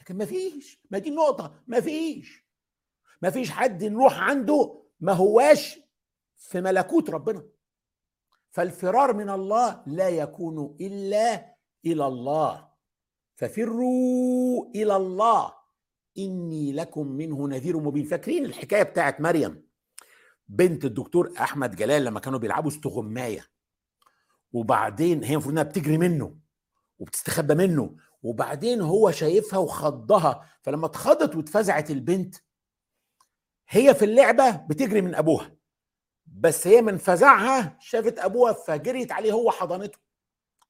لكن 0.01 0.17
مفيش 0.17 0.79
ما 0.91 0.97
دي 0.97 1.09
النقطه 1.09 1.63
مفيش 1.67 2.43
مفيش 3.21 3.51
حد 3.51 3.83
نروح 3.83 4.19
عنده 4.19 4.83
ما 4.99 5.13
هواش 5.13 5.79
في 6.35 6.61
ملكوت 6.61 7.09
ربنا 7.09 7.43
فالفرار 8.51 9.13
من 9.13 9.29
الله 9.29 9.83
لا 9.87 10.09
يكون 10.09 10.77
الا 10.81 11.55
الى 11.85 12.05
الله 12.07 12.69
ففروا 13.35 14.69
الى 14.75 14.95
الله 14.95 15.53
اني 16.17 16.73
لكم 16.73 17.07
منه 17.07 17.47
نذير 17.47 17.79
مبين 17.79 18.03
فاكرين 18.05 18.45
الحكايه 18.45 18.83
بتاعت 18.83 19.21
مريم 19.21 19.72
بنت 20.47 20.85
الدكتور 20.85 21.33
احمد 21.41 21.75
جلال 21.75 22.03
لما 22.05 22.19
كانوا 22.19 22.39
بيلعبوا 22.39 22.69
استغمايه 22.69 23.47
وبعدين 24.51 25.23
هي 25.23 25.31
المفروض 25.33 25.51
انها 25.53 25.63
بتجري 25.63 25.97
منه 25.97 26.37
وبتستخبى 26.99 27.55
منه 27.55 27.95
وبعدين 28.23 28.81
هو 28.81 29.11
شايفها 29.11 29.59
وخضها 29.59 30.47
فلما 30.61 30.85
اتخضت 30.85 31.35
واتفزعت 31.35 31.91
البنت 31.91 32.35
هي 33.69 33.95
في 33.95 34.05
اللعبه 34.05 34.51
بتجري 34.55 35.01
من 35.01 35.15
ابوها 35.15 35.55
بس 36.25 36.67
هي 36.67 36.81
من 36.81 36.97
فزعها 36.97 37.77
شافت 37.81 38.19
ابوها 38.19 38.53
فجريت 38.53 39.11
عليه 39.11 39.31
هو 39.33 39.51
حضنته 39.51 39.99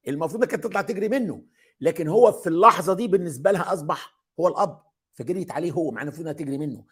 المفروض 0.08 0.36
انها 0.44 0.48
كانت 0.52 0.64
تطلع 0.64 0.82
تجري 0.82 1.10
منه 1.10 1.44
لكن 1.82 2.08
هو 2.08 2.32
في 2.32 2.48
اللحظه 2.50 2.94
دي 2.94 3.08
بالنسبه 3.08 3.52
لها 3.52 3.74
اصبح 3.74 4.14
هو 4.40 4.48
الاب 4.48 4.84
فجريت 5.14 5.52
عليه 5.52 5.72
هو 5.72 5.92
مع 5.92 6.02
انها 6.02 6.34
تجري 6.34 6.58
منه 6.58 6.86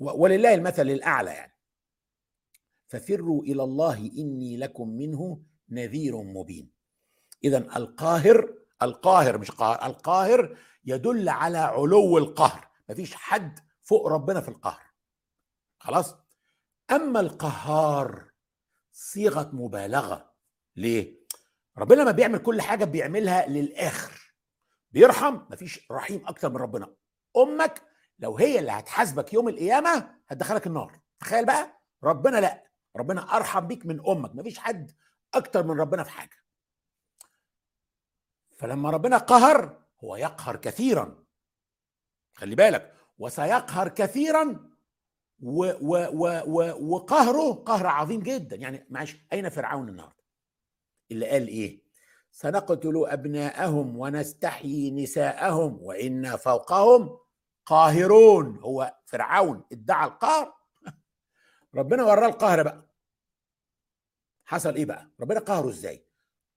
ولله 0.00 0.54
المثل 0.54 0.90
الاعلى 0.90 1.30
يعني 1.30 1.53
ففروا 2.98 3.42
الى 3.42 3.62
الله 3.64 3.96
اني 4.18 4.56
لكم 4.56 4.88
منه 4.96 5.40
نذير 5.70 6.22
مبين 6.22 6.70
اذا 7.44 7.58
القاهر 7.58 8.54
القاهر 8.82 9.38
مش 9.38 9.50
قاهر 9.50 9.86
القاهر 9.86 10.56
يدل 10.84 11.28
على 11.28 11.58
علو 11.58 12.18
القهر 12.18 12.68
مفيش 12.90 13.14
حد 13.14 13.58
فوق 13.82 14.06
ربنا 14.08 14.40
في 14.40 14.48
القهر 14.48 14.82
خلاص 15.78 16.16
اما 16.90 17.20
القهار 17.20 18.28
صيغه 18.92 19.50
مبالغه 19.54 20.32
ليه 20.76 21.18
ربنا 21.78 22.02
لما 22.02 22.10
بيعمل 22.10 22.38
كل 22.38 22.60
حاجه 22.62 22.84
بيعملها 22.84 23.48
للاخر 23.48 24.34
بيرحم 24.90 25.38
مفيش 25.50 25.86
رحيم 25.90 26.26
اكتر 26.26 26.50
من 26.50 26.56
ربنا 26.56 26.94
امك 27.36 27.82
لو 28.18 28.36
هي 28.36 28.58
اللي 28.58 28.70
هتحاسبك 28.72 29.34
يوم 29.34 29.48
القيامه 29.48 30.14
هتدخلك 30.28 30.66
النار 30.66 31.00
تخيل 31.20 31.46
بقى 31.46 31.80
ربنا 32.04 32.40
لا 32.40 32.63
ربنا 32.96 33.36
ارحم 33.36 33.66
بيك 33.66 33.86
من 33.86 34.00
امك 34.08 34.34
مفيش 34.34 34.58
حد 34.58 34.92
اكتر 35.34 35.66
من 35.66 35.80
ربنا 35.80 36.02
في 36.04 36.10
حاجه 36.10 36.36
فلما 38.56 38.90
ربنا 38.90 39.16
قهر 39.18 39.82
هو 40.04 40.16
يقهر 40.16 40.56
كثيرا 40.56 41.24
خلي 42.34 42.54
بالك 42.54 42.94
وسيقهر 43.18 43.88
كثيرا 43.88 44.74
و 45.42 45.64
و 45.80 45.96
و 46.12 46.42
و 46.46 46.86
وقهره 46.94 47.52
قهر 47.52 47.86
عظيم 47.86 48.20
جدا 48.20 48.56
يعني 48.56 48.86
معلش 48.90 49.16
اين 49.32 49.48
فرعون 49.48 49.88
النهارده 49.88 50.24
اللي 51.10 51.28
قال 51.30 51.48
ايه 51.48 51.84
سنقتل 52.30 53.06
ابناءهم 53.08 53.98
ونستحيي 53.98 54.90
نساءهم 54.90 55.78
وانا 55.82 56.36
فوقهم 56.36 57.18
قاهرون 57.66 58.58
هو 58.58 58.94
فرعون 59.06 59.64
ادعى 59.72 60.06
القهر 60.08 60.54
ربنا 61.76 62.04
وراه 62.04 62.26
القهر 62.28 62.62
بقى 62.62 62.90
حصل 64.44 64.74
ايه 64.74 64.84
بقى 64.86 65.10
ربنا 65.20 65.40
قهره 65.40 65.68
ازاي 65.68 66.06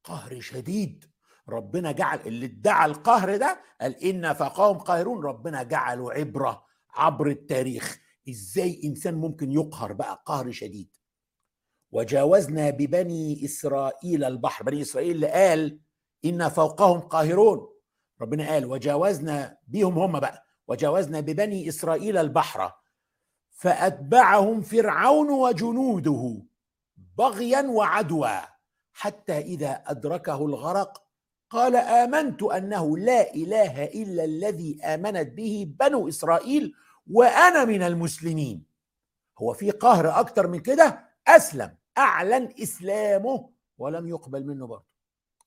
قهر 0.03 0.39
شديد 0.39 1.05
ربنا 1.49 1.91
جعل 1.91 2.19
اللي 2.25 2.45
ادعى 2.45 2.85
القهر 2.85 3.37
ده 3.37 3.61
قال 3.81 4.03
ان 4.03 4.33
فقاهم 4.33 4.77
قاهرون 4.77 5.25
ربنا 5.25 5.63
جعله 5.63 6.13
عبره 6.13 6.65
عبر 6.91 7.27
التاريخ 7.27 7.99
ازاي 8.29 8.81
انسان 8.83 9.13
ممكن 9.15 9.51
يقهر 9.51 9.93
بقى 9.93 10.23
قهر 10.25 10.51
شديد 10.51 10.97
وجاوزنا 11.91 12.69
ببني 12.69 13.45
اسرائيل 13.45 14.23
البحر 14.23 14.63
بني 14.63 14.81
اسرائيل 14.81 15.11
اللي 15.11 15.29
قال 15.31 15.79
ان 16.25 16.49
فوقهم 16.49 16.99
قاهرون 16.99 17.67
ربنا 18.21 18.47
قال 18.49 18.65
وجاوزنا 18.65 19.57
بيهم 19.67 19.99
هم 19.99 20.19
بقى 20.19 20.43
وجاوزنا 20.67 21.19
ببني 21.19 21.69
اسرائيل 21.69 22.17
البحر 22.17 22.76
فاتبعهم 23.57 24.61
فرعون 24.61 25.29
وجنوده 25.29 26.43
بغيا 27.17 27.61
وعدوى 27.61 28.41
حتى 28.93 29.37
اذا 29.39 29.81
ادركه 29.85 30.45
الغرق 30.45 31.03
قال 31.49 31.75
امنت 31.75 32.43
انه 32.43 32.97
لا 32.97 33.33
اله 33.35 33.83
الا 33.85 34.23
الذي 34.23 34.81
امنت 34.83 35.33
به 35.33 35.67
بنو 35.79 36.07
اسرائيل 36.07 36.73
وانا 37.11 37.65
من 37.65 37.83
المسلمين 37.83 38.65
هو 39.39 39.53
في 39.53 39.71
قهر 39.71 40.19
اكتر 40.19 40.47
من 40.47 40.59
كده 40.59 41.05
اسلم 41.27 41.75
اعلن 41.97 42.53
اسلامه 42.59 43.49
ولم 43.77 44.07
يقبل 44.07 44.45
منه 44.45 44.67
برضه 44.67 44.85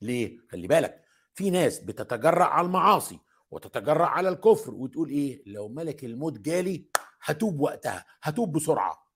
ليه 0.02 0.38
خلي 0.50 0.66
بالك 0.66 1.04
في 1.34 1.50
ناس 1.50 1.78
بتتجرأ 1.80 2.44
على 2.44 2.66
المعاصي 2.66 3.18
وتتجرأ 3.50 4.06
على 4.06 4.28
الكفر 4.28 4.74
وتقول 4.74 5.08
ايه 5.10 5.42
لو 5.46 5.68
ملك 5.68 6.04
الموت 6.04 6.38
جالي 6.40 6.84
هتوب 7.22 7.60
وقتها 7.60 8.04
هتوب 8.22 8.52
بسرعه 8.52 9.06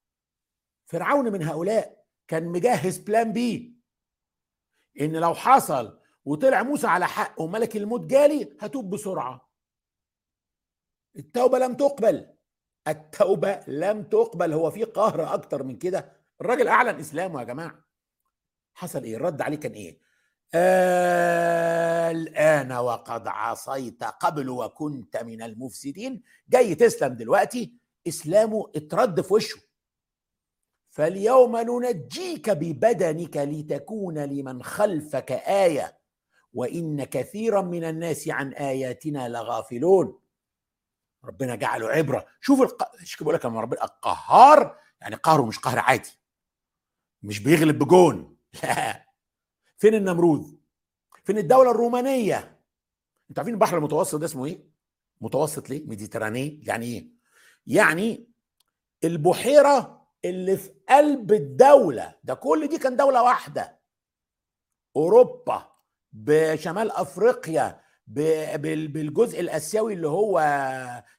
فرعون 0.87 1.33
من 1.33 1.43
هؤلاء 1.43 2.05
كان 2.29 2.45
مجهز 2.49 2.99
بلان 2.99 3.33
بي 3.33 3.79
ان 5.01 5.17
لو 5.17 5.35
حصل 5.35 6.01
وطلع 6.25 6.63
موسى 6.63 6.87
على 6.87 7.07
حق 7.07 7.41
وملك 7.41 7.77
الموت 7.77 8.01
جالي 8.01 8.57
هتوب 8.61 8.91
بسرعه 8.91 9.49
التوبه 11.17 11.59
لم 11.59 11.75
تقبل 11.75 12.35
التوبه 12.89 13.61
لم 13.69 14.03
تقبل 14.03 14.53
هو 14.53 14.71
في 14.71 14.85
قهر 14.85 15.35
اكتر 15.35 15.63
من 15.63 15.77
كده 15.77 16.13
الراجل 16.41 16.69
اعلن 16.69 17.01
اسلامه 17.01 17.41
يا 17.41 17.45
جماعه 17.45 17.85
حصل 18.75 19.03
ايه 19.03 19.17
الرد 19.17 19.43
عليه 19.43 19.57
كان 19.57 19.73
ايه 19.73 20.05
آه، 20.55 22.11
الان 22.11 22.73
وقد 22.73 23.27
عصيت 23.29 24.05
قبل 24.05 24.49
وكنت 24.49 25.17
من 25.17 25.43
المفسدين 25.43 26.23
جاي 26.49 26.75
تسلم 26.75 27.15
دلوقتي 27.15 27.84
اسلامه 28.09 28.65
اترد 28.77 29.21
في 29.21 29.35
وشه 29.35 29.61
فاليوم 30.91 31.57
ننجيك 31.57 32.51
ببدنك 32.51 33.37
لتكون 33.37 34.19
لمن 34.19 34.63
خلفك 34.63 35.33
ايه 35.33 35.99
وان 36.53 37.05
كثيرا 37.05 37.61
من 37.63 37.85
الناس 37.85 38.29
عن 38.29 38.53
اياتنا 38.53 39.29
لغافلون 39.29 40.19
ربنا 41.25 41.55
جعله 41.55 41.89
عبره 41.89 42.27
شوف 42.41 42.61
الق... 42.63 43.01
مش 43.03 43.17
بقول 43.23 43.35
لك 43.35 43.45
لما 43.47 43.61
ربنا 43.61 43.85
القهار 43.85 44.79
يعني 45.01 45.15
قهره 45.15 45.43
مش 45.43 45.59
قهر 45.59 45.79
عادي 45.79 46.19
مش 47.23 47.39
بيغلب 47.41 47.79
بجون 47.79 48.37
لا 48.63 49.05
فين 49.77 49.95
النمرود 49.95 50.61
فين 51.25 51.39
الدوله 51.39 51.71
الرومانيه 51.71 52.37
انتوا 53.31 53.35
عارفين 53.37 53.55
البحر 53.55 53.79
المتوسط 53.79 54.15
ده 54.19 54.27
اسمه 54.27 54.47
ايه 54.47 54.71
متوسط 55.21 55.71
ليه 55.71 55.87
ميديتراني 55.87 56.61
يعني 56.65 56.87
ايه 56.87 57.14
يعني 57.67 58.29
البحيره 59.05 60.07
اللي 60.25 60.57
في 60.57 60.75
قلب 60.89 61.33
الدوله 61.33 62.19
ده 62.25 62.35
كل 62.35 62.67
دي 62.67 62.79
كان 62.79 62.97
دوله 62.97 63.23
واحده 63.23 63.81
اوروبا 64.97 65.73
بشمال 66.13 66.91
افريقيا 66.91 67.81
بالجزء 68.57 69.41
الاسيوي 69.41 69.95
اللي 69.95 70.09
هو 70.09 70.41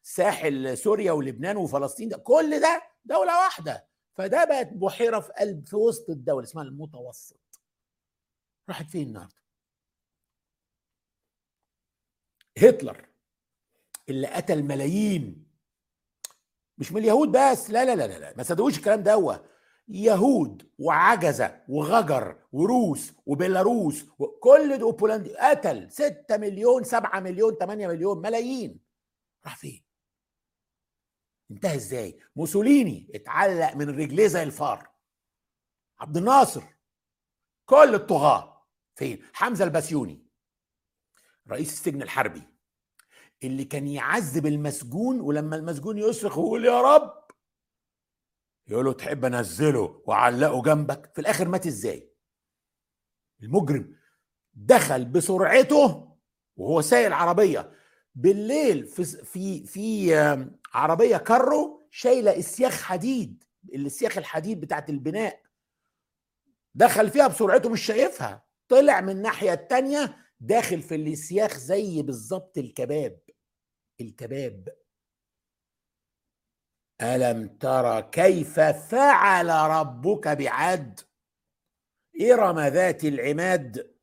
ساحل 0.02 0.78
سوريا 0.78 1.12
ولبنان 1.12 1.58
وفلسطين 1.58 2.10
ده 2.10 2.18
كل 2.18 2.60
ده 2.60 2.82
دوله 3.06 3.42
واحده 3.44 3.88
فده 4.14 4.46
بقت 4.46 4.68
بحيره 4.74 5.20
في 5.20 5.34
قلب 5.34 5.68
في 5.68 5.76
وسط 5.76 6.10
الدوله 6.10 6.44
اسمها 6.44 6.64
المتوسط 6.64 7.60
راحت 8.70 8.90
فين 8.90 9.08
النهارده 9.08 9.36
هتلر 12.58 13.10
اللي 14.10 14.28
قتل 14.28 14.64
ملايين 14.64 15.45
مش 16.78 16.92
من 16.92 17.02
اليهود 17.02 17.32
بس 17.32 17.70
لا 17.70 17.86
لا 17.86 17.96
لا 18.08 18.20
لا, 18.20 18.38
ما 18.38 18.44
صدقوش 18.44 18.78
الكلام 18.78 19.02
دوت 19.04 19.46
يهود 19.88 20.70
وعجزة 20.80 21.62
وغجر 21.70 22.40
وروس 22.52 23.14
وبيلاروس 23.26 24.06
وكل 24.20 24.78
دول 24.78 24.94
بولندي 24.94 25.36
قتل 25.38 25.92
6 25.92 26.38
مليون 26.38 26.84
7 26.84 27.20
مليون 27.20 27.54
8 27.54 27.88
مليون 27.88 28.18
ملايين 28.22 28.80
راح 29.46 29.58
فين؟ 29.58 29.84
انتهى 31.52 31.76
ازاي؟ 31.76 32.20
موسوليني 32.36 33.12
اتعلق 33.16 33.76
من 33.76 33.90
رجليه 33.90 34.28
زي 34.28 34.44
الفار 34.44 34.90
عبد 36.00 36.18
الناصر 36.18 36.64
كل 37.66 37.96
الطغاة 37.96 38.68
فين؟ 38.96 39.24
حمزة 39.34 39.66
البسيوني 39.66 40.26
رئيس 41.50 41.74
السجن 41.74 42.02
الحربي 42.02 42.42
اللي 43.48 43.66
كان 43.66 43.88
يعذب 43.88 44.46
المسجون 44.46 45.20
ولما 45.22 45.56
المسجون 45.56 45.98
يصرخ 45.98 46.38
ويقول 46.38 46.66
يا 46.66 46.82
رب 46.82 47.26
يقول 48.68 48.86
له 48.86 48.94
تحب 48.94 49.26
انزله 49.26 50.02
واعلقه 50.06 50.62
جنبك 50.64 51.12
في 51.16 51.22
الاخر 51.22 51.48
مات 51.48 51.68
ازاي 51.68 52.10
المجرم 53.44 53.96
دخل 54.54 55.06
بسرعته 55.06 56.16
وهو 56.58 56.82
سايق 56.82 57.06
العربيه 57.08 57.72
بالليل 58.16 58.86
في 58.86 59.04
في 59.04 59.66
في 59.66 60.14
عربيه 60.74 61.18
كرو 61.18 61.82
شايله 61.92 62.40
اسياخ 62.40 62.82
حديد 62.82 63.44
الاسياخ 63.74 64.18
الحديد 64.18 64.62
بتاعت 64.62 64.90
البناء 64.90 65.42
دخل 66.76 67.10
فيها 67.10 67.28
بسرعته 67.28 67.70
مش 67.70 67.82
شايفها 67.82 68.46
طلع 68.68 69.02
من 69.02 69.10
الناحيه 69.10 69.54
التانيه 69.54 70.18
داخل 70.40 70.82
في 70.82 70.96
الاسياخ 70.96 71.58
زي 71.58 72.02
بالظبط 72.02 72.58
الكباب 72.58 73.18
الكباب 74.02 74.70
الم 77.02 77.48
ترى 77.48 78.02
كيف 78.12 78.60
فعل 78.60 79.50
ربك 79.50 80.28
بعاد 80.28 81.00
ارم 82.32 82.60
ذات 82.60 83.04
العماد 83.06 83.96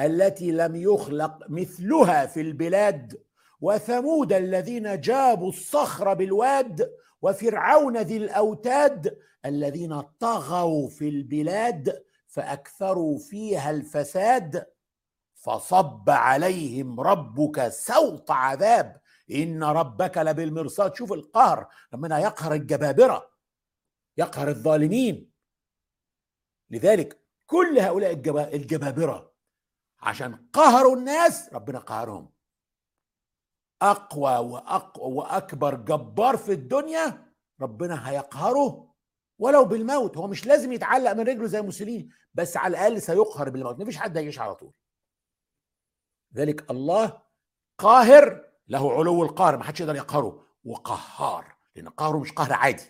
التي 0.00 0.50
لم 0.50 0.76
يخلق 0.76 1.38
مثلها 1.50 2.26
في 2.26 2.40
البلاد 2.40 3.22
وثمود 3.60 4.32
الذين 4.32 5.00
جابوا 5.00 5.48
الصخر 5.48 6.14
بالواد 6.14 6.90
وفرعون 7.22 7.96
ذي 7.96 8.16
الاوتاد 8.16 9.18
الذين 9.46 10.00
طغوا 10.00 10.88
في 10.88 11.08
البلاد 11.08 12.04
فاكثروا 12.26 13.18
فيها 13.18 13.70
الفساد 13.70 14.66
فصب 15.34 16.10
عليهم 16.10 17.00
ربك 17.00 17.68
سوط 17.68 18.30
عذاب 18.30 19.00
ان 19.30 19.64
ربك 19.64 20.18
لبالمرصاد 20.18 20.94
شوف 20.96 21.12
القهر 21.12 21.66
ربنا 21.94 22.18
يقهر 22.18 22.52
الجبابره 22.54 23.30
يقهر 24.16 24.48
الظالمين 24.48 25.30
لذلك 26.70 27.24
كل 27.46 27.78
هؤلاء 27.80 28.12
الجبابره 28.56 29.32
عشان 30.00 30.34
قهروا 30.52 30.96
الناس 30.96 31.50
ربنا 31.52 31.78
قهرهم 31.78 32.32
اقوى 33.82 34.36
واقوى 34.36 35.14
واكبر 35.14 35.74
جبار 35.74 36.36
في 36.36 36.52
الدنيا 36.52 37.32
ربنا 37.60 38.10
هيقهره 38.10 38.94
ولو 39.38 39.64
بالموت 39.64 40.16
هو 40.16 40.26
مش 40.26 40.46
لازم 40.46 40.72
يتعلق 40.72 41.12
من 41.12 41.20
رجله 41.20 41.46
زي 41.46 41.62
موسوليني 41.62 42.10
بس 42.34 42.56
على 42.56 42.70
الاقل 42.76 43.02
سيقهر 43.02 43.50
بالموت 43.50 43.78
مفيش 43.80 43.96
حد 43.96 44.16
هيعيش 44.16 44.38
على 44.38 44.54
طول 44.54 44.72
ذلك 46.34 46.70
الله 46.70 47.22
قاهر 47.78 48.47
له 48.68 48.92
علو 48.98 49.22
القهر 49.22 49.56
ما 49.56 49.64
حدش 49.64 49.80
يقدر 49.80 49.96
يقهره 49.96 50.46
وقهار 50.64 51.54
لان 51.76 51.88
قهره 51.88 52.18
مش 52.18 52.32
قهر 52.32 52.52
عادي 52.52 52.84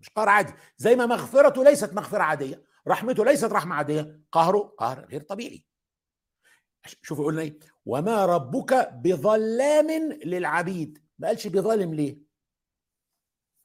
مش 0.00 0.08
قهر 0.10 0.28
عادي 0.28 0.52
زي 0.76 0.96
ما 0.96 1.06
مغفرته 1.06 1.64
ليست 1.64 1.92
مغفره 1.92 2.22
عاديه 2.22 2.64
رحمته 2.88 3.24
ليست 3.24 3.44
رحمه 3.44 3.74
عاديه 3.76 4.20
قهره 4.32 4.74
قهر 4.78 5.04
غير 5.04 5.20
طبيعي 5.20 5.64
شوفوا 7.02 7.24
قلنا 7.24 7.42
ايه 7.42 7.58
وما 7.86 8.26
ربك 8.26 8.92
بظلام 8.92 9.88
للعبيد 10.12 11.04
ما 11.18 11.28
قالش 11.28 11.46
بيظلم 11.46 11.94
ليه 11.94 12.18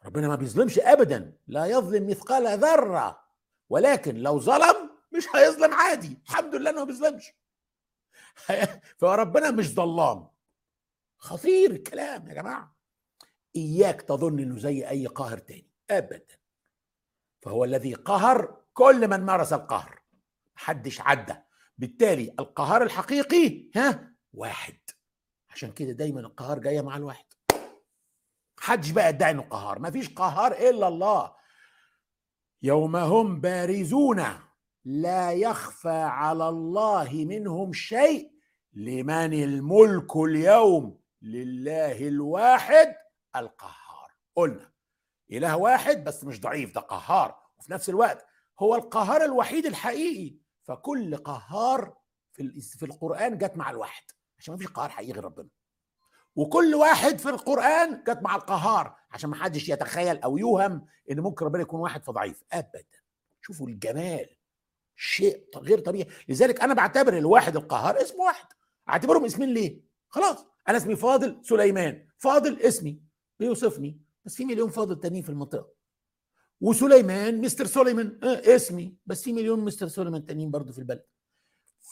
ربنا 0.06 0.28
ما 0.28 0.36
بيظلمش 0.36 0.80
ابدا 0.80 1.34
لا 1.48 1.66
يظلم 1.66 2.08
مثقال 2.10 2.60
ذره 2.60 3.20
ولكن 3.70 4.16
لو 4.16 4.40
ظلم 4.40 4.90
مش 5.18 5.28
هيظلم 5.36 5.74
عادي 5.74 6.20
الحمد 6.28 6.56
لله 6.56 6.70
انه 6.70 6.80
ما 6.80 6.86
بيظلمش 6.86 7.32
فربنا 9.00 9.52
مش 9.52 9.74
ظلام 9.74 10.33
خطير 11.24 11.72
الكلام 11.72 12.28
يا 12.30 12.34
جماعه 12.34 12.76
اياك 13.56 14.02
تظن 14.02 14.40
انه 14.40 14.58
زي 14.60 14.90
اي 14.90 15.06
قاهر 15.08 15.38
تاني 15.38 15.70
ابدا 15.90 16.36
فهو 17.42 17.64
الذي 17.64 17.94
قهر 17.94 18.62
كل 18.74 19.08
من 19.10 19.20
مارس 19.20 19.54
القهر 19.54 20.02
محدش 20.56 21.02
عدى 21.02 21.34
بالتالي 21.78 22.36
القهار 22.40 22.84
الحقيقي 22.84 23.70
ها 23.76 24.14
واحد 24.34 24.78
عشان 25.50 25.72
كده 25.72 25.92
دايما 25.92 26.20
القهار 26.20 26.60
جايه 26.60 26.82
مع 26.82 26.98
الواحد 26.98 27.26
محدش 28.58 28.90
بقى 28.92 29.10
يدعي 29.10 29.32
انه 29.32 29.42
قهار 29.44 29.80
مفيش 29.80 30.10
قهار 30.14 30.52
الا 30.52 30.88
الله 30.88 31.36
يوم 32.64 32.96
هم 32.96 33.42
بارزون 33.42 34.24
لا 34.86 35.34
يخفى 35.34 35.90
على 35.90 36.50
الله 36.50 37.26
منهم 37.30 37.74
شيء 37.74 38.34
لمن 38.74 39.44
الملك 39.44 40.16
اليوم 40.18 41.03
لله 41.24 42.08
الواحد 42.08 42.96
القهار 43.36 44.12
قلنا 44.36 44.72
اله 45.32 45.58
واحد 45.58 46.04
بس 46.04 46.24
مش 46.24 46.42
ضعيف 46.42 46.72
ده 46.76 46.82
قهار 46.82 47.42
وفي 47.58 47.72
نفس 47.72 47.90
الوقت 47.90 48.26
هو 48.60 48.76
القهار 48.76 49.24
الوحيد 49.24 49.66
الحقيقي 49.66 50.36
فكل 50.64 51.18
قهار 51.18 51.98
في 52.32 52.62
في 52.62 52.86
القران 52.86 53.38
جت 53.38 53.58
مع 53.58 53.70
الواحد 53.70 54.04
عشان 54.38 54.54
ما 54.54 54.58
فيش 54.60 54.68
قهار 54.68 54.90
حقيقي 54.90 55.12
غير 55.14 55.24
ربنا 55.26 55.50
وكل 56.36 56.76
واحد 56.76 57.18
في 57.20 57.30
القران 57.30 58.04
جت 58.04 58.20
مع 58.22 58.36
القهار 58.36 58.96
عشان 59.12 59.30
ما 59.30 59.36
حدش 59.36 59.70
يتخيل 59.70 60.18
او 60.22 60.38
يوهم 60.38 60.86
ان 61.12 61.20
ممكن 61.20 61.46
ربنا 61.46 61.62
يكون 61.62 61.80
واحد 61.80 62.04
فضعيف 62.04 62.44
ابدا 62.52 62.84
شوفوا 63.42 63.68
الجمال 63.68 64.30
شيء 64.96 65.46
غير 65.56 65.80
طبيعي 65.80 66.08
لذلك 66.28 66.62
انا 66.62 66.74
بعتبر 66.74 67.18
الواحد 67.18 67.56
القهار 67.56 68.02
اسم 68.02 68.20
واحد 68.20 68.46
اعتبرهم 68.90 69.26
اسمين 69.26 69.50
ليه 69.54 69.82
خلاص 70.10 70.46
انا 70.70 70.78
اسمي 70.78 70.96
فاضل 70.96 71.40
سليمان 71.42 72.06
فاضل 72.18 72.60
اسمي 72.62 73.02
بيوصفني 73.40 74.00
بس 74.26 74.36
في 74.36 74.46
مليون 74.46 74.70
فاضل 74.70 75.00
تانيين 75.00 75.24
في 75.24 75.30
المنطقه 75.30 75.70
وسليمان 76.62 77.42
مستر 77.42 77.66
سليمان 77.66 78.20
آه 78.24 78.56
اسمي 78.56 78.96
بس 79.06 79.24
في 79.24 79.34
مليون 79.34 79.60
مستر 79.60 79.88
سليمان 79.88 80.26
تانيين 80.26 80.52
برضه 80.52 80.72
في 80.72 80.80
البلد 80.80 81.04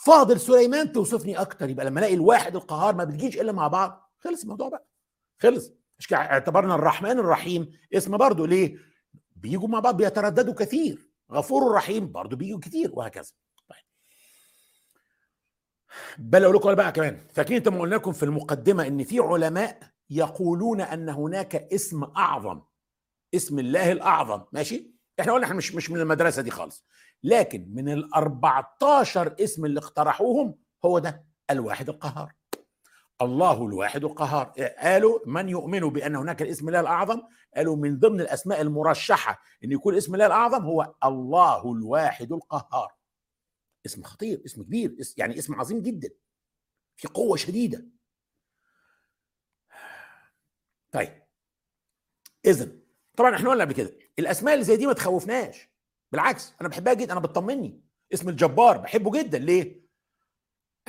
فاضل 0.05 0.39
سليمان 0.39 0.91
توصفني 0.91 1.36
اكتر 1.41 1.69
يبقى 1.69 1.86
لما 1.86 1.99
الاقي 1.99 2.13
الواحد 2.13 2.55
القهار 2.55 2.95
ما 2.95 3.03
بتجيش 3.03 3.38
الا 3.41 3.51
مع 3.51 3.67
بعض 3.67 4.12
خلص 4.19 4.41
الموضوع 4.43 4.69
بقى 4.69 4.88
خلص 5.39 5.71
مش 5.99 6.13
اعتبرنا 6.13 6.75
الرحمن 6.75 7.19
الرحيم 7.19 7.71
اسم 7.93 8.17
برضه 8.17 8.47
ليه 8.47 8.77
بيجوا 9.36 9.67
مع 9.67 9.79
بعض 9.79 9.97
بيترددوا 9.97 10.53
كثير 10.53 11.10
غفور 11.31 11.71
رحيم 11.71 12.12
برضه 12.12 12.36
بيجوا 12.38 12.60
كتير 12.60 12.91
وهكذا 12.93 13.31
بل 16.23 16.43
اقول 16.43 16.55
لكم 16.55 16.73
بقى 16.75 16.91
كمان 16.91 17.19
فاكرين 17.34 17.57
انت 17.57 17.69
ما 17.69 17.79
قلنا 17.79 17.95
لكم 17.95 18.12
في 18.12 18.23
المقدمه 18.23 18.88
ان 18.88 19.03
في 19.03 19.19
علماء 19.19 19.79
يقولون 20.10 20.81
ان 20.81 21.10
هناك 21.10 21.55
اسم 21.55 22.03
اعظم 22.03 22.62
اسم 23.36 23.60
الله 23.60 23.91
الاعظم 23.91 24.41
ماشي 24.51 24.91
احنا 25.19 25.34
قلنا 25.34 25.45
احنا 25.45 25.55
مش 25.57 25.75
مش 25.75 25.89
من 25.91 25.99
المدرسه 25.99 26.41
دي 26.41 26.51
خالص 26.51 26.86
لكن 27.23 27.67
من 27.73 27.89
ال 27.89 28.13
14 28.13 29.36
اسم 29.39 29.65
اللي 29.65 29.79
اقترحوهم 29.79 30.55
هو 30.86 30.99
ده 30.99 31.23
الواحد 31.51 31.89
القهار 31.89 32.31
الله 33.21 33.65
الواحد 33.65 34.03
القهار 34.03 34.51
إيه، 34.57 34.75
قالوا 34.79 35.19
من 35.25 35.49
يؤمن 35.49 35.79
بان 35.89 36.15
هناك 36.15 36.41
الاسم 36.41 36.67
الله 36.67 36.79
الاعظم 36.79 37.21
قالوا 37.55 37.75
من 37.75 37.99
ضمن 37.99 38.21
الاسماء 38.21 38.62
المرشحه 38.62 39.41
ان 39.63 39.71
يكون 39.71 39.95
اسم 39.95 40.13
الله 40.13 40.25
الاعظم 40.25 40.63
هو 40.63 40.93
الله 41.05 41.71
الواحد 41.71 42.31
القهار 42.34 43.00
اسم 43.85 44.03
خطير 44.03 44.41
اسم 44.45 44.63
كبير 44.63 44.95
اسم 44.99 45.15
يعني 45.17 45.39
اسم 45.39 45.55
عظيم 45.55 45.81
جدا 45.81 46.09
في 46.97 47.07
قوه 47.07 47.37
شديده 47.37 47.85
طيب 50.91 51.23
اذا 52.45 52.75
طبعا 53.17 53.35
احنا 53.35 53.49
قلنا 53.49 53.63
قبل 53.63 53.73
كده 53.73 53.97
الاسماء 54.19 54.53
اللي 54.53 54.65
زي 54.65 54.75
دي 54.77 54.87
ما 54.87 54.93
تخوفناش 54.93 55.69
بالعكس 56.11 56.53
انا 56.61 56.69
بحبها 56.69 56.93
جدا 56.93 57.11
انا 57.11 57.19
بتطمني 57.19 57.83
اسم 58.13 58.29
الجبار 58.29 58.77
بحبه 58.77 59.23
جدا 59.23 59.37
ليه 59.37 59.81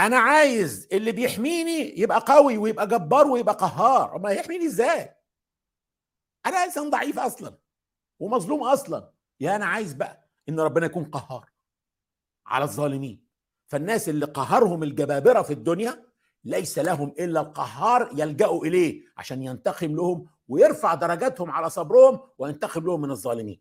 انا 0.00 0.18
عايز 0.18 0.88
اللي 0.92 1.12
بيحميني 1.12 1.98
يبقى 2.00 2.20
قوي 2.28 2.59
ويبقى 2.59 2.87
جبار 2.87 3.26
ويبقى 3.26 3.55
قهار 3.55 4.18
ما 4.18 4.31
يحميني 4.31 4.66
ازاي 4.66 5.14
انا 6.46 6.64
انسان 6.64 6.90
ضعيف 6.90 7.18
اصلا 7.18 7.59
ومظلوم 8.18 8.62
اصلا 8.64 9.12
يا 9.40 9.57
انا 9.57 9.64
عايز 9.66 9.92
بقى 9.94 10.28
ان 10.48 10.61
ربنا 10.61 10.87
يكون 10.87 11.05
قهار 11.05 11.52
على 12.46 12.64
الظالمين 12.64 13.24
فالناس 13.66 14.09
اللي 14.09 14.26
قهرهم 14.26 14.83
الجبابرة 14.83 15.42
في 15.42 15.52
الدنيا 15.52 16.07
ليس 16.44 16.78
لهم 16.78 17.09
إلا 17.18 17.40
القهار 17.40 18.11
يلجأوا 18.14 18.64
إليه 18.66 19.02
عشان 19.16 19.42
ينتقم 19.42 19.96
لهم 19.96 20.26
ويرفع 20.48 20.94
درجاتهم 20.94 21.50
على 21.50 21.70
صبرهم 21.70 22.20
وينتقم 22.38 22.85
لهم 22.87 23.00
من 23.00 23.11
الظالمين 23.11 23.61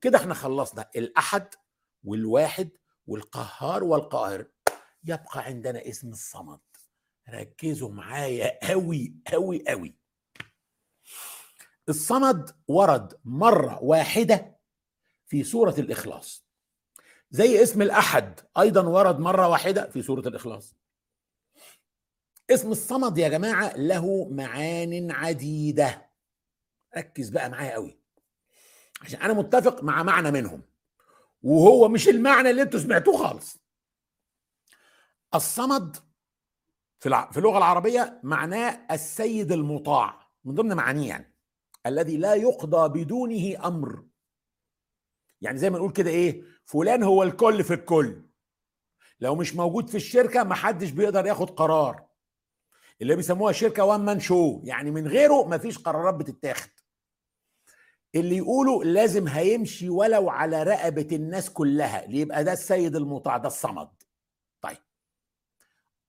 كده 0.00 0.18
احنا 0.18 0.34
خلصنا 0.34 0.88
الأحد 0.96 1.48
والواحد 2.04 2.70
والقهار 3.06 3.84
والقاهر 3.84 4.46
يبقى 5.04 5.40
عندنا 5.44 5.88
اسم 5.88 6.08
الصمد 6.08 6.60
ركزوا 7.30 7.88
معايا 7.88 8.70
قوي 8.70 9.14
قوي 9.32 9.64
قوي 9.68 9.96
الصمد 11.88 12.50
ورد 12.68 13.20
مرة 13.24 13.78
واحدة 13.82 14.58
في 15.26 15.44
سورة 15.44 15.74
الإخلاص 15.80 16.49
زي 17.32 17.62
اسم 17.62 17.82
الأحد 17.82 18.40
أيضا 18.58 18.82
ورد 18.88 19.18
مرة 19.18 19.48
واحدة 19.48 19.90
في 19.90 20.02
سورة 20.02 20.28
الإخلاص 20.28 20.74
اسم 22.50 22.70
الصمد 22.70 23.18
يا 23.18 23.28
جماعة 23.28 23.72
له 23.76 24.28
معان 24.30 25.10
عديدة 25.10 26.10
ركز 26.96 27.28
بقى 27.28 27.50
معايا 27.50 27.72
قوي 27.74 27.98
عشان 29.00 29.20
أنا 29.22 29.32
متفق 29.32 29.82
مع 29.84 30.02
معنى 30.02 30.30
منهم 30.30 30.62
وهو 31.42 31.88
مش 31.88 32.08
المعنى 32.08 32.50
اللي 32.50 32.62
انتوا 32.62 32.80
سمعتوه 32.80 33.16
خالص 33.16 33.56
الصمد 35.34 35.96
في 36.98 37.28
في 37.32 37.36
اللغه 37.36 37.58
العربيه 37.58 38.20
معناه 38.22 38.86
السيد 38.94 39.52
المطاع 39.52 40.28
من 40.44 40.54
ضمن 40.54 40.74
معانيه 40.74 41.08
يعني 41.08 41.34
الذي 41.86 42.16
لا 42.16 42.34
يقضى 42.34 42.88
بدونه 43.04 43.66
امر 43.66 44.04
يعني 45.40 45.58
زي 45.58 45.70
ما 45.70 45.78
نقول 45.78 45.92
كده 45.92 46.10
ايه 46.10 46.44
فلان 46.70 47.02
هو 47.02 47.22
الكل 47.22 47.64
في 47.64 47.74
الكل 47.74 48.22
لو 49.20 49.34
مش 49.34 49.54
موجود 49.54 49.88
في 49.90 49.96
الشركه 49.96 50.44
محدش 50.44 50.90
بيقدر 50.90 51.26
ياخد 51.26 51.50
قرار 51.50 52.06
اللي 53.02 53.16
بيسموها 53.16 53.52
شركه 53.52 53.84
وان 53.84 54.00
مان 54.00 54.20
شو 54.20 54.60
يعني 54.64 54.90
من 54.90 55.06
غيره 55.08 55.48
مفيش 55.48 55.78
قرارات 55.78 56.14
بتتاخد 56.14 56.70
اللي 58.14 58.36
يقولوا 58.36 58.84
لازم 58.84 59.28
هيمشي 59.28 59.88
ولو 59.88 60.30
على 60.30 60.62
رقبه 60.62 61.16
الناس 61.16 61.50
كلها 61.50 62.06
ليبقى 62.06 62.44
ده 62.44 62.52
السيد 62.52 62.96
المطاع 62.96 63.36
ده 63.36 63.46
الصمد 63.46 63.88
طيب 64.60 64.76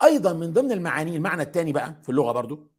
ايضا 0.03 0.33
من 0.33 0.53
ضمن 0.53 0.71
المعاني 0.71 1.15
المعنى 1.15 1.41
الثاني 1.41 1.73
بقى 1.73 1.95
في 2.03 2.09
اللغه 2.09 2.31
برضو 2.31 2.71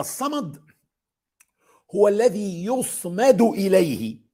الصمد 0.00 0.62
هو 1.94 2.08
الذي 2.08 2.64
يصمد 2.64 3.42
اليه 3.42 4.27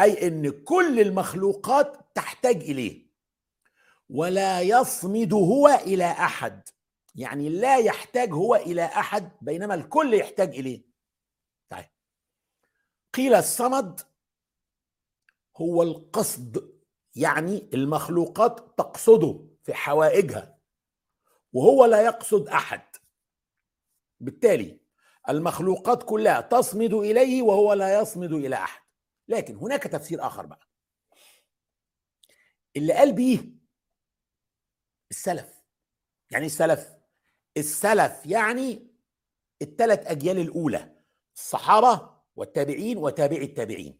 اي 0.00 0.26
ان 0.26 0.50
كل 0.64 1.00
المخلوقات 1.00 1.96
تحتاج 2.16 2.56
اليه 2.56 3.08
ولا 4.10 4.60
يصمد 4.60 5.32
هو 5.32 5.68
الى 5.68 6.04
احد 6.04 6.68
يعني 7.14 7.48
لا 7.48 7.76
يحتاج 7.76 8.32
هو 8.32 8.54
الى 8.56 8.84
احد 8.84 9.32
بينما 9.40 9.74
الكل 9.74 10.14
يحتاج 10.14 10.54
اليه 10.58 10.84
طيب 11.68 11.84
قيل 13.14 13.34
الصمد 13.34 14.00
هو 15.56 15.82
القصد 15.82 16.78
يعني 17.16 17.70
المخلوقات 17.74 18.78
تقصده 18.78 19.48
في 19.64 19.74
حوائجها 19.74 20.58
وهو 21.52 21.84
لا 21.84 22.02
يقصد 22.02 22.48
احد 22.48 22.80
بالتالي 24.20 24.80
المخلوقات 25.28 26.02
كلها 26.02 26.40
تصمد 26.40 26.94
اليه 26.94 27.42
وهو 27.42 27.72
لا 27.72 28.00
يصمد 28.00 28.32
الى 28.32 28.56
احد 28.56 28.87
لكن 29.28 29.56
هناك 29.56 29.82
تفسير 29.82 30.26
اخر 30.26 30.46
بقى 30.46 30.66
اللي 32.76 32.92
قال 32.92 33.12
بيه 33.12 33.50
السلف 35.10 35.62
يعني 36.30 36.42
ايه 36.44 36.50
السلف 36.50 36.88
السلف 37.56 38.26
يعني 38.26 38.92
الثلاث 39.62 40.06
اجيال 40.06 40.38
الاولى 40.38 40.96
الصحابه 41.34 42.18
والتابعين 42.36 42.98
وتابعي 42.98 43.44
التابعين 43.44 43.98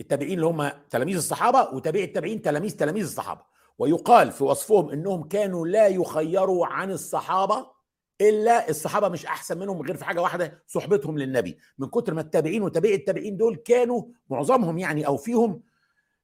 التابعين 0.00 0.32
اللي 0.34 0.46
هم 0.46 0.68
تلاميذ 0.68 1.16
الصحابه 1.16 1.62
وتابعي 1.74 2.04
التابعين 2.04 2.42
تلاميذ 2.42 2.76
تلاميذ 2.76 3.04
الصحابه 3.04 3.44
ويقال 3.78 4.32
في 4.32 4.44
وصفهم 4.44 4.90
انهم 4.90 5.28
كانوا 5.28 5.66
لا 5.66 5.86
يخيروا 5.86 6.66
عن 6.66 6.90
الصحابه 6.90 7.75
الا 8.20 8.68
الصحابه 8.68 9.08
مش 9.08 9.26
احسن 9.26 9.58
منهم 9.58 9.82
غير 9.82 9.96
في 9.96 10.04
حاجه 10.04 10.22
واحده 10.22 10.62
صحبتهم 10.66 11.18
للنبي 11.18 11.58
من 11.78 11.88
كتر 11.88 12.14
ما 12.14 12.20
التابعين 12.20 12.62
وتابعي 12.62 12.94
التابعين 12.94 13.36
دول 13.36 13.56
كانوا 13.56 14.02
معظمهم 14.30 14.78
يعني 14.78 15.06
او 15.06 15.16
فيهم 15.16 15.62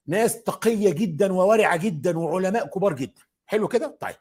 ناس 0.07 0.43
تقيه 0.43 0.91
جدا 0.93 1.33
وورعه 1.33 1.77
جدا 1.77 2.19
وعلماء 2.19 2.67
كبار 2.67 2.93
جدا 2.95 3.23
حلو 3.47 3.69
كده 3.69 3.99
طيب 4.01 4.17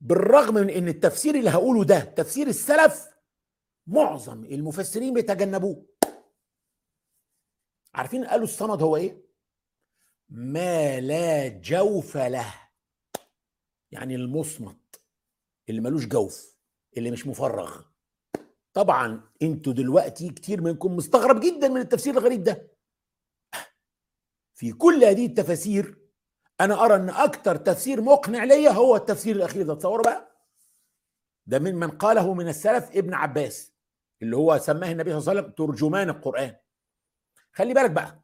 بالرغم 0.00 0.54
من 0.54 0.70
ان 0.70 0.88
التفسير 0.88 1.34
اللي 1.34 1.50
هقوله 1.50 1.84
ده 1.84 2.00
تفسير 2.00 2.46
السلف 2.46 3.08
معظم 3.86 4.44
المفسرين 4.44 5.14
بيتجنبوه 5.14 5.86
عارفين 7.94 8.24
قالوا 8.24 8.44
الصمد 8.44 8.82
هو 8.82 8.96
ايه 8.96 9.22
ما 10.28 11.00
لا 11.00 11.48
جوف 11.48 12.16
له 12.16 12.54
يعني 13.92 14.14
المصمت 14.14 15.02
اللي 15.68 15.80
ملوش 15.80 16.06
جوف 16.06 16.56
اللي 16.96 17.10
مش 17.10 17.26
مفرغ 17.26 17.80
طبعا 18.72 19.30
انتوا 19.42 19.72
دلوقتي 19.72 20.30
كتير 20.30 20.60
منكم 20.60 20.96
مستغرب 20.96 21.40
جدا 21.40 21.68
من 21.68 21.80
التفسير 21.80 22.14
الغريب 22.18 22.44
ده 22.44 22.72
في 24.54 24.72
كل 24.72 25.04
هذه 25.04 25.26
التفاسير 25.26 25.98
انا 26.60 26.84
ارى 26.84 26.94
ان 26.94 27.10
اكتر 27.10 27.56
تفسير 27.56 28.00
مقنع 28.00 28.44
ليا 28.44 28.70
هو 28.70 28.96
التفسير 28.96 29.36
الاخير 29.36 29.62
ده 29.66 29.74
تصوروا 29.74 30.04
بقى 30.04 30.46
ده 31.46 31.58
من 31.58 31.74
من 31.74 31.90
قاله 31.90 32.34
من 32.34 32.48
السلف 32.48 32.90
ابن 32.90 33.14
عباس 33.14 33.72
اللي 34.22 34.36
هو 34.36 34.58
سماه 34.58 34.92
النبي 34.92 35.10
صلى 35.10 35.18
الله 35.18 35.30
عليه 35.30 35.40
وسلم 35.40 35.52
ترجمان 35.52 36.08
القران 36.10 36.56
خلي 37.52 37.74
بالك 37.74 37.90
بقى 37.90 38.21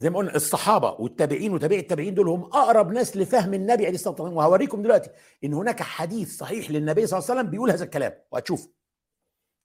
زي 0.00 0.10
ما 0.10 0.18
قلنا 0.18 0.34
الصحابه 0.36 0.90
والتابعين 0.98 1.52
وتابعي 1.52 1.78
التابعين 1.80 2.14
دول 2.14 2.28
هم 2.28 2.42
اقرب 2.44 2.92
ناس 2.92 3.16
لفهم 3.16 3.54
النبي 3.54 3.86
عليه 3.86 3.94
الصلاه 3.94 4.14
والسلام 4.14 4.36
وهوريكم 4.36 4.82
دلوقتي 4.82 5.10
ان 5.44 5.54
هناك 5.54 5.82
حديث 5.82 6.36
صحيح 6.36 6.70
للنبي 6.70 7.06
صلى 7.06 7.18
الله 7.18 7.30
عليه 7.30 7.40
وسلم 7.40 7.50
بيقول 7.50 7.70
هذا 7.70 7.84
الكلام 7.84 8.12
وهتشوفوا 8.30 8.70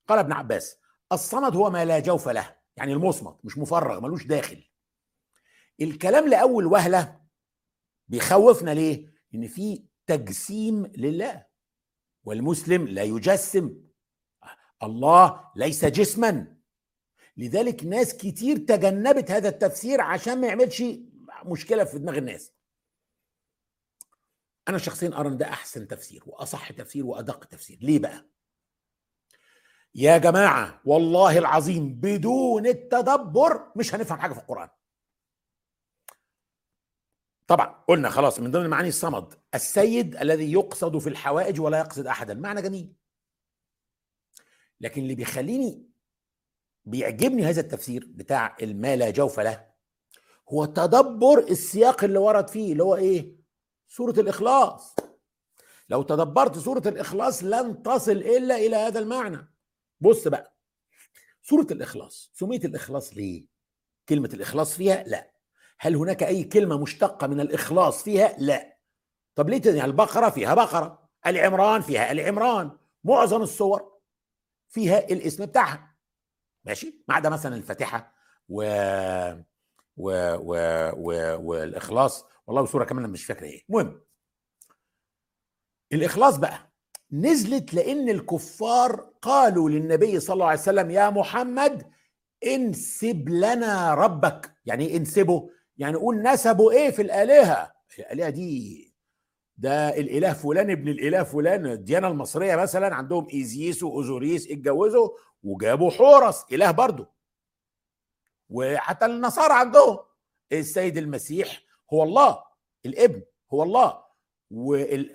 قال 0.07 0.19
ابن 0.19 0.31
عباس 0.33 0.77
الصمد 1.11 1.55
هو 1.55 1.69
ما 1.69 1.85
لا 1.85 1.99
جوف 1.99 2.29
له 2.29 2.55
يعني 2.77 2.93
المصمت 2.93 3.37
مش 3.45 3.57
مفرغ 3.57 3.99
ملوش 3.99 4.25
داخل 4.25 4.63
الكلام 5.81 6.27
لاول 6.29 6.65
وهله 6.65 7.21
بيخوفنا 8.07 8.71
ليه 8.73 9.13
ان 9.35 9.47
في 9.47 9.83
تجسيم 10.07 10.85
لله 10.85 11.45
والمسلم 12.23 12.87
لا 12.87 13.03
يجسم 13.03 13.75
الله 14.83 15.43
ليس 15.55 15.85
جسما 15.85 16.54
لذلك 17.37 17.83
ناس 17.85 18.13
كتير 18.17 18.57
تجنبت 18.57 19.31
هذا 19.31 19.49
التفسير 19.49 20.01
عشان 20.01 20.41
ما 20.41 20.47
يعملش 20.47 20.83
مشكله 21.45 21.83
في 21.83 21.99
دماغ 21.99 22.17
الناس 22.17 22.51
انا 24.67 24.77
شخصيا 24.77 25.19
ارى 25.19 25.27
ان 25.27 25.37
ده 25.37 25.45
احسن 25.49 25.87
تفسير 25.87 26.23
واصح 26.25 26.71
تفسير 26.71 27.05
وادق 27.05 27.45
تفسير 27.45 27.77
ليه 27.81 27.99
بقى 27.99 28.25
يا 29.95 30.17
جماعه 30.17 30.81
والله 30.85 31.37
العظيم 31.37 31.93
بدون 31.93 32.67
التدبر 32.67 33.71
مش 33.75 33.95
هنفهم 33.95 34.19
حاجه 34.19 34.33
في 34.33 34.39
القران 34.39 34.69
طبعا 37.47 37.65
قلنا 37.87 38.09
خلاص 38.09 38.39
من 38.39 38.51
ضمن 38.51 38.69
معاني 38.69 38.87
الصمد 38.89 39.39
السيد 39.55 40.15
الذي 40.15 40.51
يقصد 40.53 40.97
في 40.97 41.09
الحوائج 41.09 41.59
ولا 41.61 41.79
يقصد 41.79 42.07
احدا 42.07 42.33
معنى 42.33 42.61
جميل 42.61 42.93
لكن 44.81 45.01
اللي 45.01 45.15
بيخليني 45.15 45.94
بيعجبني 46.85 47.43
هذا 47.45 47.61
التفسير 47.61 48.07
بتاع 48.09 48.57
ما 48.61 48.95
لا 48.95 49.09
جوف 49.09 49.39
له 49.39 49.65
هو 50.49 50.65
تدبر 50.65 51.39
السياق 51.39 52.03
اللي 52.03 52.19
ورد 52.19 52.47
فيه 52.47 52.71
اللي 52.71 52.83
هو 52.83 52.95
ايه 52.95 53.35
سورة 53.87 54.19
الإخلاص 54.19 54.95
لو 55.89 56.01
تدبرت 56.01 56.57
سورة 56.57 56.87
الإخلاص 56.87 57.43
لن 57.43 57.83
تصل 57.83 58.11
إلا 58.11 58.55
إلى 58.55 58.75
هذا 58.75 58.99
المعنى 58.99 59.53
بص 59.99 60.27
بقى 60.27 60.57
سورة 61.41 61.67
الإخلاص 61.71 62.31
سميت 62.33 62.65
الإخلاص 62.65 63.13
ليه 63.13 63.45
كلمة 64.09 64.29
الإخلاص 64.33 64.73
فيها 64.75 65.03
لا 65.03 65.31
هل 65.79 65.95
هناك 65.95 66.23
أي 66.23 66.43
كلمة 66.43 66.77
مشتقة 66.77 67.27
من 67.27 67.39
الإخلاص 67.39 68.03
فيها 68.03 68.35
لا 68.37 68.77
طب 69.35 69.49
ليه 69.49 69.61
يعني 69.65 69.85
البقرة 69.85 70.29
فيها 70.29 70.53
بقرة 70.53 71.09
العمران 71.27 71.81
فيها 71.81 72.11
العمران 72.11 72.71
معظم 73.03 73.41
الصور 73.41 73.95
فيها 74.69 74.99
الاسم 74.99 75.45
بتاعها 75.45 75.94
ماشي 76.65 76.99
ما 77.07 77.15
عدا 77.15 77.29
مثلا 77.29 77.55
الفاتحه 77.55 78.13
و 78.49 78.55
و 79.97 80.09
و, 80.35 80.55
و... 80.95 81.37
والاخلاص 81.41 82.25
والله 82.47 82.61
وسوره 82.61 82.83
كمان 82.85 83.09
مش 83.09 83.25
فاكره 83.25 83.47
ايه 83.47 83.63
المهم 83.69 84.01
الاخلاص 85.93 86.37
بقى 86.37 86.59
نزلت 87.11 87.73
لان 87.73 88.09
الكفار 88.09 89.01
قالوا 89.21 89.69
للنبي 89.69 90.19
صلى 90.19 90.33
الله 90.33 90.45
عليه 90.47 90.59
وسلم 90.59 90.91
يا 90.91 91.09
محمد 91.09 91.91
انسب 92.47 93.29
لنا 93.29 93.93
ربك 93.93 94.55
يعني 94.65 94.85
ايه 94.87 94.97
انسبه 94.97 95.49
يعني 95.77 95.95
قول 95.95 96.21
نسبه 96.21 96.71
ايه 96.71 96.89
في 96.91 97.01
الالهه 97.01 97.73
الالهه 97.99 98.29
دي 98.29 98.94
ده 99.57 99.89
الاله 99.89 100.33
فلان 100.33 100.71
ابن 100.71 100.87
الاله 100.87 101.23
فلان 101.23 101.65
الديانه 101.65 102.07
المصريه 102.07 102.55
مثلا 102.55 102.95
عندهم 102.95 103.27
ايزيس 103.33 103.83
واوزوريس 103.83 104.51
اتجوزوا 104.51 105.09
وجابوا 105.43 105.91
حورس 105.91 106.45
اله 106.51 106.71
برضه 106.71 107.07
وحتى 108.49 109.05
النصارى 109.05 109.53
عندهم 109.53 109.97
السيد 110.51 110.97
المسيح 110.97 111.61
هو 111.93 112.03
الله 112.03 112.43
الابن 112.85 113.23
هو 113.53 113.63
الله 113.63 114.05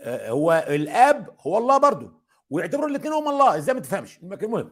هو 0.09 0.65
الاب 0.69 1.37
هو 1.41 1.59
الله 1.59 1.79
برضه 1.79 2.21
ويعتبروا 2.51 2.89
الاثنين 2.89 3.13
هم 3.13 3.29
الله 3.29 3.57
ازاي 3.59 3.75
ما 3.75 3.81
تفهمش 3.81 4.19
المهم 4.23 4.71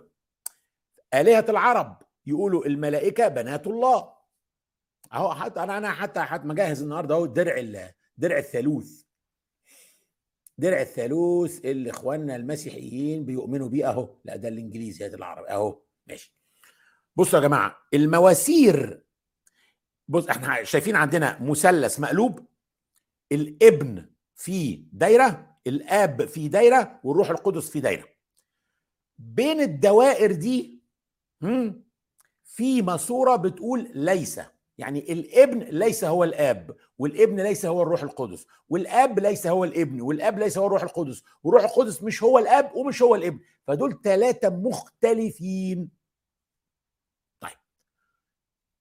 الهه 1.15 1.45
العرب 1.49 2.03
يقولوا 2.27 2.67
الملائكه 2.67 3.29
بنات 3.29 3.67
الله 3.67 4.13
اهو 5.13 5.35
حتى 5.35 5.61
انا 5.63 5.91
حتى 5.93 6.21
حتى 6.21 6.47
مجهز 6.47 6.83
النهارده 6.83 7.15
اهو 7.15 7.27
درع 7.27 7.91
درع 8.19 8.39
الثالوث 8.39 9.08
درع 10.59 10.81
الثالوث 10.81 11.64
اللي 11.64 11.90
اخواننا 11.90 12.37
المسيحيين 12.37 13.25
بيؤمنوا 13.25 13.68
بيه 13.68 13.90
اهو 13.90 14.14
لا 14.25 14.37
ده 14.37 14.49
الانجليزي 14.49 15.07
هذا 15.07 15.16
العربي 15.16 15.49
اهو 15.49 15.81
ماشي 16.07 16.38
بصوا 17.16 17.38
يا 17.38 17.44
جماعه 17.44 17.77
المواسير 17.94 19.05
بص 20.09 20.29
احنا 20.29 20.64
شايفين 20.64 20.97
عندنا 20.97 21.42
مثلث 21.42 22.01
مقلوب 22.01 22.47
الابن 23.33 24.07
في 24.35 24.85
دايره 24.92 25.57
الاب 25.66 26.25
في 26.25 26.49
دايره 26.49 27.01
والروح 27.05 27.31
القدس 27.31 27.71
في 27.71 27.81
دايره 27.81 28.05
بين 29.18 29.61
الدوائر 29.61 30.33
دي 30.33 30.83
في 32.44 32.83
ماسوره 32.83 33.37
بتقول 33.37 33.90
ليس 33.94 34.40
يعني 34.79 35.12
الابن 35.12 35.59
ليس 35.59 36.05
هو 36.05 36.25
الاب 36.25 36.77
والابن 36.99 37.41
ليس 37.41 37.67
هو 37.67 37.83
الروح 37.83 38.03
القدس 38.03 38.47
والاب 38.69 39.19
ليس 39.19 39.47
هو 39.47 39.64
الابن 39.64 40.01
والاب 40.01 40.38
ليس 40.38 40.59
هو 40.59 40.67
الروح 40.67 40.83
القدس 40.83 41.23
والروح 41.43 41.64
القدس 41.64 42.03
مش 42.03 42.23
هو 42.23 42.38
الاب 42.38 42.75
ومش 42.77 43.03
هو 43.03 43.14
الابن 43.14 43.38
فدول 43.67 44.01
ثلاثه 44.05 44.49
مختلفين 44.49 45.88
طيب 47.41 47.57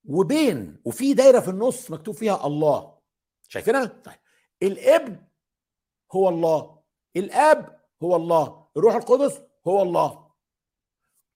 وبين 0.05 0.81
وفي 0.85 1.13
دايره 1.13 1.39
في 1.39 1.49
النص 1.49 1.91
مكتوب 1.91 2.15
فيها 2.15 2.47
الله 2.47 2.97
شايفينها 3.49 3.85
طيب 3.85 4.15
الابن 4.63 5.17
هو 6.11 6.29
الله 6.29 6.79
الاب 7.15 7.79
هو 8.03 8.15
الله 8.15 8.67
الروح 8.77 8.95
القدس 8.95 9.41
هو 9.67 9.81
الله 9.81 10.27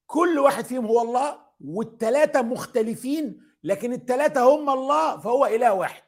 كل 0.07 0.39
واحد 0.39 0.65
فيهم 0.65 0.85
هو 0.85 1.01
الله 1.01 1.39
والثلاثه 1.63 2.41
مختلفين 2.41 3.50
لكن 3.63 3.93
التلاتة 3.93 4.41
هم 4.55 4.69
الله 4.69 5.17
فهو 5.19 5.45
اله 5.45 5.73
واحد 5.73 6.03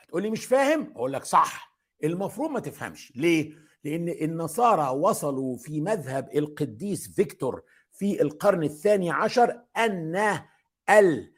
هتقولي 0.00 0.30
مش 0.30 0.44
فاهم 0.44 0.92
اقول 0.96 1.12
لك 1.12 1.24
صح 1.24 1.78
المفروض 2.04 2.50
ما 2.50 2.60
تفهمش 2.60 3.12
ليه 3.16 3.52
لان 3.84 4.08
النصارى 4.08 4.88
وصلوا 4.88 5.56
في 5.56 5.80
مذهب 5.80 6.28
القديس 6.36 7.14
فيكتور 7.14 7.62
في 7.92 8.22
القرن 8.22 8.62
الثاني 8.62 9.10
عشر 9.10 9.62
ان 9.76 10.40
ال 10.90 11.32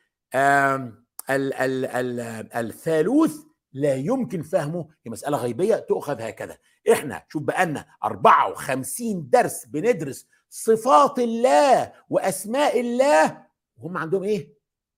الثالوث 2.56 3.36
لا 3.72 3.94
يمكن 3.94 4.42
فهمه 4.42 4.88
هي 5.06 5.10
مسألة 5.12 5.36
غيبية 5.38 5.76
تؤخذ 5.76 6.20
هكذا 6.22 6.58
احنا 6.92 7.22
شوف 7.28 7.42
بقالنا 7.42 7.86
54 8.04 9.28
درس 9.30 9.66
بندرس 9.66 10.26
صفات 10.50 11.18
الله 11.18 11.92
وأسماء 12.08 12.80
الله 12.80 13.44
وهم 13.76 13.96
عندهم 13.96 14.22
ايه 14.22 14.53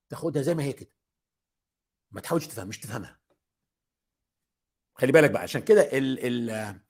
تاخدها 0.09 0.43
زي 0.43 0.55
ما 0.55 0.63
هي 0.65 0.73
كده 0.73 0.91
ما 2.11 2.21
تحاولش 2.21 2.47
تفهم 2.47 2.69
مش 2.69 2.81
تفهمها 2.81 3.19
خلي 4.95 5.13
بالك 5.13 5.31
بقى 5.31 5.43
عشان 5.43 5.61
كده 5.63 5.83
ال 5.93 6.27
ال 6.27 6.81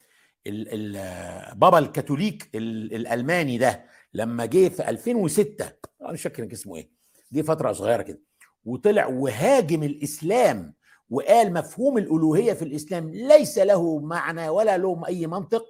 ال 0.67 1.55
بابا 1.57 1.79
الكاثوليك 1.79 2.57
ال 2.57 2.95
الالماني 2.95 3.59
ده 3.59 3.87
لما 4.15 4.47
جه 4.47 4.69
في 4.69 4.89
2006 4.89 5.73
انا 6.03 6.17
شاكر 6.17 6.43
انك 6.43 6.53
اسمه 6.53 6.77
ايه 6.77 6.91
دي 7.31 7.43
فتره 7.43 7.73
صغيره 7.73 8.03
كده 8.03 8.21
وطلع 8.65 9.07
وهاجم 9.07 9.83
الاسلام 9.83 10.75
وقال 11.11 11.53
مفهوم 11.53 11.99
الالوهيه 11.99 12.53
في 12.53 12.63
الاسلام 12.63 13.09
ليس 13.11 13.59
له 13.59 14.01
معنى 14.01 14.49
ولا 14.49 14.79
له 14.79 15.03
اي 15.07 15.27
منطق 15.27 15.65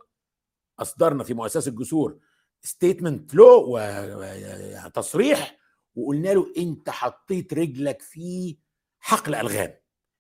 اصدرنا 0.79 1.25
في 1.25 1.35
مؤسسه 1.35 1.69
الجسور 1.71 2.21
ستيتمنت 2.63 3.35
لو 3.35 3.67
وتصريح 3.79 5.59
وقلنا 5.97 6.29
له 6.29 6.53
انت 6.59 6.91
حطيت 6.91 7.55
رجلك 7.55 8.03
في 8.03 8.57
حقل 9.01 9.35
الغام 9.35 9.75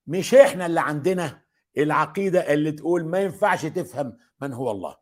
مش 0.06 0.34
احنا 0.34 0.66
اللي 0.66 0.80
عندنا 0.80 1.42
العقيده 1.78 2.52
اللي 2.52 2.72
تقول 2.72 3.04
ما 3.06 3.20
ينفعش 3.20 3.66
تفهم 3.66 4.16
من 4.42 4.52
هو 4.52 4.70
الله 4.70 4.96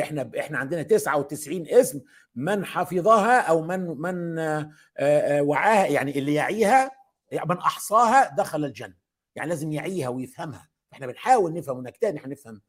احنا 0.00 0.30
احنا 0.38 0.58
عندنا 0.58 0.82
99 0.82 1.66
اسم 1.66 2.00
من 2.34 2.64
حفظها 2.64 3.40
او 3.40 3.62
من 3.62 3.80
من 3.80 4.38
آه، 4.38 4.70
آه، 4.96 5.38
آه، 5.38 5.42
وعاها 5.42 5.86
يعني 5.86 6.18
اللي 6.18 6.34
يعيها 6.34 6.90
يعني 7.32 7.48
من 7.48 7.58
احصاها 7.58 8.34
دخل 8.36 8.64
الجنه 8.64 8.94
يعني 9.34 9.48
لازم 9.48 9.72
يعيها 9.72 10.08
ويفهمها 10.08 10.68
احنا 10.92 11.06
بنحاول 11.06 11.52
نفهم 11.52 11.78
ونجتهد 11.78 12.16
احنا 12.16 12.28
نفهم 12.32 12.62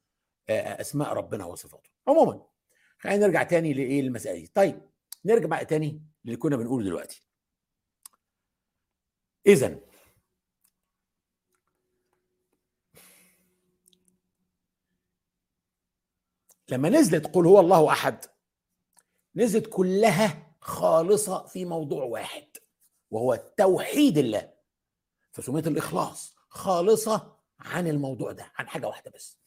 اسماء 0.49 1.13
ربنا 1.13 1.45
وصفاته 1.45 1.89
عموما 2.07 2.41
خلينا 2.99 3.27
نرجع 3.27 3.43
تاني 3.43 3.73
لايه 3.73 3.99
المسائل 3.99 4.41
دي 4.41 4.51
طيب 4.53 4.81
نرجع 5.25 5.45
بقى 5.47 5.65
تاني 5.65 6.01
للي 6.25 6.35
كنا 6.35 6.57
بنقوله 6.57 6.85
دلوقتي 6.85 7.30
اذا 9.47 9.79
لما 16.69 16.89
نزلت 16.89 17.27
قل 17.27 17.45
هو 17.45 17.59
الله 17.59 17.91
احد 17.91 18.25
نزلت 19.35 19.67
كلها 19.67 20.55
خالصه 20.61 21.45
في 21.45 21.65
موضوع 21.65 22.03
واحد 22.03 22.47
وهو 23.11 23.35
توحيد 23.57 24.17
الله 24.17 24.53
فسميت 25.31 25.67
الاخلاص 25.67 26.35
خالصه 26.49 27.37
عن 27.59 27.87
الموضوع 27.87 28.31
ده 28.31 28.51
عن 28.55 28.67
حاجه 28.67 28.87
واحده 28.87 29.11
بس 29.11 29.41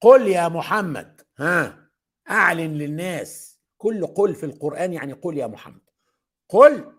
قل 0.00 0.28
يا 0.28 0.48
محمد 0.48 1.20
ها 1.38 1.90
اعلن 2.30 2.78
للناس 2.78 3.58
كل 3.78 4.06
قل 4.06 4.34
في 4.34 4.46
القران 4.46 4.92
يعني 4.92 5.12
قل 5.12 5.36
يا 5.38 5.46
محمد 5.46 5.90
قل 6.48 6.98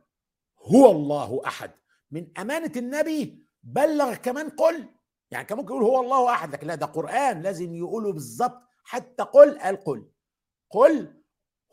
هو 0.57 0.91
الله 0.91 1.41
احد 1.47 1.71
من 2.15 2.27
امانه 2.37 2.71
النبي 2.77 3.45
بلغ 3.63 4.15
كمان 4.15 4.49
قل 4.49 4.89
يعني 5.31 5.45
كان 5.45 5.57
ممكن 5.57 5.73
يقول 5.73 5.83
هو 5.83 6.01
الله 6.01 6.31
احد 6.31 6.53
لكن 6.53 6.67
لا 6.67 6.75
ده 6.75 6.85
قران 6.85 7.41
لازم 7.41 7.75
يقوله 7.75 8.13
بالظبط 8.13 8.61
حتى 8.83 9.23
قل 9.23 9.59
قال 9.59 9.77
قل 9.83 10.07
قل 10.69 11.23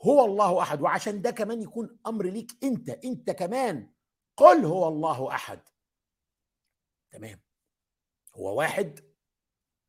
هو 0.04 0.24
الله 0.24 0.62
احد 0.62 0.80
وعشان 0.80 1.22
ده 1.22 1.30
كمان 1.30 1.62
يكون 1.62 1.98
امر 2.06 2.24
ليك 2.26 2.50
انت 2.64 2.88
انت 2.88 3.30
كمان 3.30 3.90
قل 4.36 4.64
هو 4.64 4.88
الله 4.88 5.28
احد 5.34 5.60
تمام 7.10 7.40
هو 8.34 8.58
واحد 8.58 9.00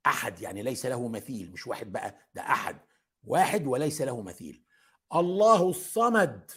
احد 0.06 0.40
يعني 0.42 0.62
ليس 0.64 0.86
له 0.86 1.08
مثيل 1.08 1.52
مش 1.52 1.68
واحد 1.68 1.92
بقى 1.92 2.18
ده 2.34 2.42
احد 2.42 2.78
واحد 3.24 3.68
وليس 3.68 4.02
له 4.02 4.22
مثيل 4.22 4.64
الله 5.16 5.70
الصمد 5.70 6.52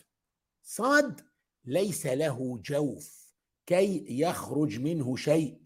صمد 0.62 1.26
ليس 1.64 2.06
له 2.06 2.58
جوف 2.64 3.25
كي 3.66 4.06
يخرج 4.20 4.80
منه 4.80 5.16
شيء 5.16 5.60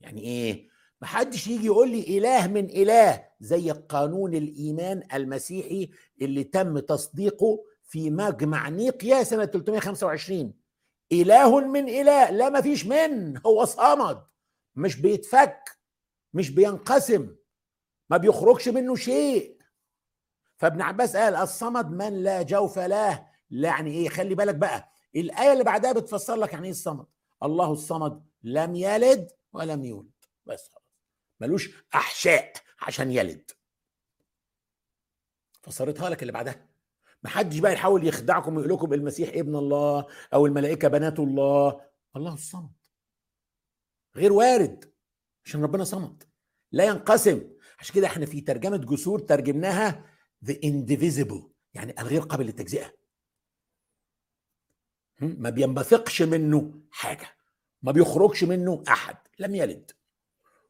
يعني 0.00 0.20
ايه 0.20 0.68
محدش 1.02 1.46
يجي 1.46 1.66
يقول 1.66 1.90
لي 1.90 2.18
اله 2.18 2.46
من 2.46 2.64
اله 2.70 3.24
زي 3.40 3.70
قانون 3.70 4.34
الايمان 4.34 5.02
المسيحي 5.14 5.90
اللي 6.22 6.44
تم 6.44 6.78
تصديقه 6.78 7.64
في 7.84 8.10
مجمع 8.10 8.68
نيقيا 8.68 9.22
سنه 9.22 9.44
325 9.44 10.54
اله 11.12 11.60
من 11.66 11.88
اله 11.88 12.30
لا 12.30 12.50
مفيش 12.50 12.86
من 12.86 13.40
هو 13.46 13.64
صمد 13.64 14.22
مش 14.76 14.96
بيتفك 14.96 15.78
مش 16.34 16.50
بينقسم 16.50 17.36
ما 18.10 18.16
بيخرجش 18.16 18.68
منه 18.68 18.94
شيء 18.94 19.58
فابن 20.56 20.82
عباس 20.82 21.16
قال 21.16 21.34
الصمد 21.34 21.90
من 21.90 22.22
لا 22.22 22.42
جوف 22.42 22.78
له 22.78 23.26
لا 23.50 23.68
يعني 23.68 23.90
ايه 23.90 24.08
خلي 24.08 24.34
بالك 24.34 24.54
بقى 24.54 24.90
الايه 25.16 25.52
اللي 25.52 25.64
بعدها 25.64 25.92
بتفسر 25.92 26.36
لك 26.36 26.52
يعني 26.52 26.64
ايه 26.64 26.70
الصمد 26.70 27.06
الله 27.42 27.72
الصمد 27.72 28.24
لم 28.42 28.74
يلد 28.74 29.30
ولم 29.52 29.84
يولد 29.84 30.24
بس 30.46 30.68
خلاص 30.68 30.82
ملوش 31.40 31.84
احشاء 31.94 32.52
عشان 32.80 33.10
يلد 33.12 33.50
فسرتها 35.62 36.10
لك 36.10 36.22
اللي 36.22 36.32
بعدها 36.32 36.68
محدش 37.22 37.58
بقى 37.58 37.72
يحاول 37.72 38.06
يخدعكم 38.06 38.56
ويقول 38.56 38.72
لكم 38.72 38.92
المسيح 38.92 39.28
ابن 39.28 39.56
الله 39.56 40.06
او 40.34 40.46
الملائكه 40.46 40.88
بنات 40.88 41.18
الله 41.18 41.80
الله 42.16 42.34
الصمد 42.34 42.70
غير 44.16 44.32
وارد 44.32 44.92
عشان 45.44 45.62
ربنا 45.62 45.84
صمد 45.84 46.22
لا 46.72 46.84
ينقسم 46.84 47.50
عشان 47.78 47.94
كده 47.94 48.06
احنا 48.06 48.26
في 48.26 48.40
ترجمه 48.40 48.76
جسور 48.76 49.18
ترجمناها 49.18 50.04
the 50.44 50.52
indivisible 50.52 51.42
يعني 51.74 52.00
الغير 52.00 52.20
قابل 52.20 52.44
للتجزئه 52.46 52.92
ما 55.20 55.50
بينبثقش 55.50 56.22
منه 56.22 56.72
حاجه 56.90 57.26
ما 57.82 57.92
بيخرجش 57.92 58.44
منه 58.44 58.82
احد 58.88 59.16
لم 59.38 59.54
يلد 59.54 59.90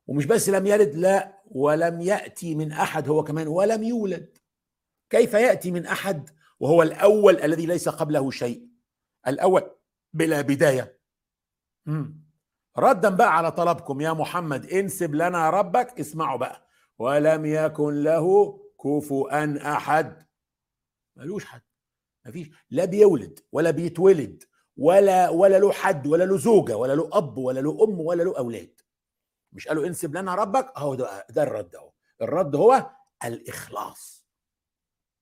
ومش 0.06 0.24
بس 0.26 0.48
لم 0.48 0.66
يلد 0.66 0.94
لا 0.94 1.42
ولم 1.50 2.00
ياتي 2.00 2.54
من 2.54 2.72
احد 2.72 3.08
هو 3.08 3.24
كمان 3.24 3.46
ولم 3.48 3.82
يولد 3.82 4.38
كيف 5.10 5.34
ياتي 5.34 5.70
من 5.70 5.86
احد 5.86 6.30
وهو 6.60 6.82
الاول 6.82 7.36
الذي 7.42 7.66
ليس 7.66 7.88
قبله 7.88 8.30
شيء 8.30 8.68
الاول 9.26 9.70
بلا 10.12 10.40
بدايه 10.40 10.98
ردا 12.78 13.08
بقى 13.08 13.36
على 13.36 13.52
طلبكم 13.52 14.00
يا 14.00 14.12
محمد 14.12 14.66
انسب 14.66 15.14
لنا 15.14 15.50
ربك 15.50 16.00
اسمعوا 16.00 16.38
بقى 16.38 16.68
ولم 16.98 17.46
يكن 17.46 18.02
له 18.02 18.58
كفوا 18.82 19.44
احد 19.76 20.26
ملوش 21.16 21.44
حد 21.44 21.60
مفيش 22.28 22.48
لا 22.70 22.84
بيولد 22.84 23.40
ولا 23.52 23.70
بيتولد 23.70 24.42
ولا 24.76 25.28
ولا 25.28 25.58
له 25.58 25.72
حد 25.72 26.06
ولا 26.06 26.24
له 26.24 26.36
زوجه 26.38 26.76
ولا 26.76 26.94
له 26.94 27.10
اب 27.12 27.36
ولا 27.38 27.60
له 27.60 27.84
ام 27.84 28.00
ولا 28.00 28.22
له 28.22 28.38
اولاد 28.38 28.80
مش 29.52 29.68
قالوا 29.68 29.86
انسب 29.86 30.14
لنا 30.16 30.34
ربك 30.34 30.72
اهو 30.76 30.94
ده, 30.94 31.26
ده 31.30 31.42
الرد 31.42 31.74
اهو 31.76 31.90
الرد 32.22 32.56
هو 32.56 32.90
الاخلاص 33.24 34.26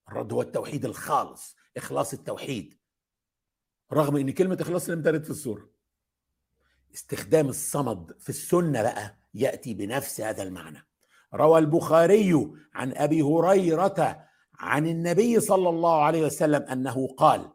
الرد 0.08 0.32
هو 0.32 0.42
التوحيد 0.42 0.84
الخالص 0.84 1.56
اخلاص 1.76 2.12
التوحيد 2.12 2.78
رغم 3.92 4.16
ان 4.16 4.30
كلمه 4.30 4.58
اخلاص 4.60 4.90
لم 4.90 5.02
ترد 5.02 5.24
في 5.24 5.30
السوره 5.30 5.68
استخدام 6.94 7.48
الصمد 7.48 8.16
في 8.20 8.28
السنه 8.28 8.82
بقى 8.82 9.16
ياتي 9.34 9.74
بنفس 9.74 10.20
هذا 10.20 10.42
المعنى 10.42 10.86
روى 11.34 11.58
البخاري 11.58 12.52
عن 12.74 12.92
ابي 12.92 13.22
هريره 13.22 14.25
عن 14.58 14.86
النبي 14.86 15.40
صلى 15.40 15.68
الله 15.68 16.02
عليه 16.04 16.22
وسلم 16.22 16.62
انه 16.62 17.06
قال 17.06 17.50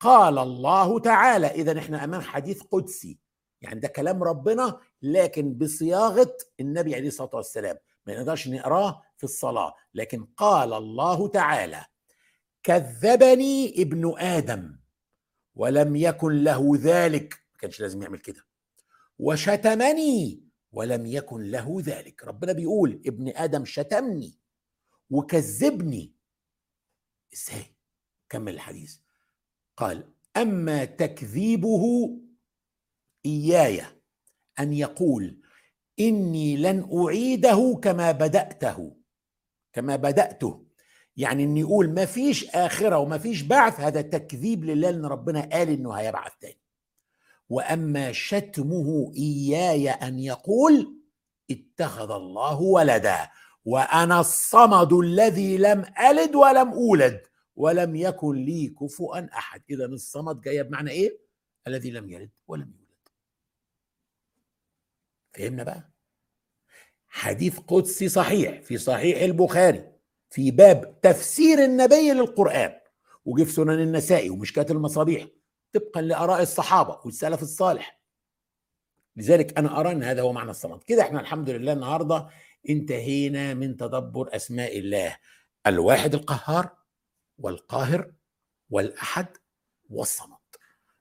قال 0.00 0.38
الله 0.38 0.98
تعالى 1.00 1.46
اذا 1.46 1.78
احنا 1.78 2.04
امام 2.04 2.20
حديث 2.20 2.62
قدسي 2.62 3.18
يعني 3.62 3.80
ده 3.80 3.88
كلام 3.88 4.22
ربنا 4.22 4.80
لكن 5.02 5.52
بصياغه 5.54 6.36
النبي 6.60 6.94
عليه 6.94 7.08
الصلاه 7.08 7.30
والسلام 7.36 7.76
ما 8.06 8.16
نقدرش 8.18 8.48
نقراه 8.48 9.02
في 9.16 9.24
الصلاه 9.24 9.74
لكن 9.94 10.24
قال 10.36 10.72
الله 10.72 11.28
تعالى 11.28 11.84
كذبني 12.62 13.74
ابن 13.82 14.14
ادم 14.18 14.78
ولم 15.54 15.96
يكن 15.96 16.44
له 16.44 16.72
ذلك 16.76 17.34
ما 17.52 17.58
كانش 17.58 17.80
لازم 17.80 18.02
يعمل 18.02 18.18
كده 18.18 18.40
وشتمني 19.18 20.44
ولم 20.72 21.06
يكن 21.06 21.50
له 21.50 21.78
ذلك 21.82 22.24
ربنا 22.24 22.52
بيقول 22.52 23.02
ابن 23.06 23.32
ادم 23.36 23.64
شتمني 23.64 24.38
وكذبني 25.10 26.12
ازاي 27.38 27.64
كمل 28.30 28.54
الحديث 28.54 28.96
قال 29.76 30.12
اما 30.36 30.84
تكذيبه 30.84 31.84
اياي 33.26 33.80
ان 34.60 34.72
يقول 34.72 35.38
اني 36.00 36.56
لن 36.56 36.88
اعيده 37.04 37.80
كما 37.82 38.12
بداته 38.12 38.96
كما 39.72 39.96
بداته 39.96 40.64
يعني 41.16 41.44
ان 41.44 41.56
يقول 41.56 41.90
ما 41.94 42.06
فيش 42.06 42.44
اخره 42.50 42.98
وما 42.98 43.18
فيش 43.18 43.42
بعث 43.42 43.80
هذا 43.80 44.02
تكذيب 44.02 44.64
لله 44.64 44.88
ان 44.90 45.04
ربنا 45.04 45.40
قال 45.52 45.68
انه 45.68 45.92
هيبعث 45.92 46.32
تاني 46.40 46.60
واما 47.50 48.12
شتمه 48.12 49.12
اياي 49.16 49.90
ان 49.90 50.18
يقول 50.18 50.98
اتخذ 51.50 52.10
الله 52.10 52.60
ولدا 52.60 53.28
وانا 53.68 54.20
الصمد 54.20 54.92
الذي 54.92 55.58
لم 55.58 55.80
الد 56.10 56.34
ولم 56.36 56.68
اولد 56.72 57.20
ولم 57.56 57.96
يكن 57.96 58.32
لي 58.34 58.66
كفوا 58.80 59.34
احد 59.38 59.62
اذا 59.70 59.84
الصمد 59.84 60.40
جايه 60.40 60.62
بمعنى 60.62 60.90
ايه 60.90 61.20
الذي 61.66 61.90
لم 61.90 62.10
يلد 62.10 62.30
ولم 62.46 62.72
يولد 62.78 63.08
فهمنا 65.34 65.62
بقى 65.64 65.90
حديث 67.08 67.58
قدسي 67.60 68.08
صحيح 68.08 68.62
في 68.62 68.78
صحيح 68.78 69.22
البخاري 69.22 69.92
في 70.30 70.50
باب 70.50 71.00
تفسير 71.02 71.64
النبي 71.64 72.12
للقران 72.12 72.78
وجه 73.24 73.44
في 73.44 73.52
سنن 73.52 73.70
النسائي 73.80 74.30
ومشكات 74.30 74.70
المصابيح 74.70 75.26
طبقا 75.72 76.00
لاراء 76.00 76.42
الصحابه 76.42 77.00
والسلف 77.04 77.42
الصالح 77.42 77.98
لذلك 79.16 79.58
انا 79.58 79.80
ارى 79.80 79.92
ان 79.92 80.02
هذا 80.02 80.22
هو 80.22 80.32
معنى 80.32 80.50
الصمد 80.50 80.82
كده 80.82 81.02
احنا 81.02 81.20
الحمد 81.20 81.50
لله 81.50 81.72
النهارده 81.72 82.28
انتهينا 82.68 83.54
من 83.54 83.76
تدبر 83.76 84.36
اسماء 84.36 84.78
الله 84.78 85.16
الواحد 85.66 86.14
القهار 86.14 86.70
والقاهر 87.38 88.12
والاحد 88.70 89.26
والصمد 89.90 90.38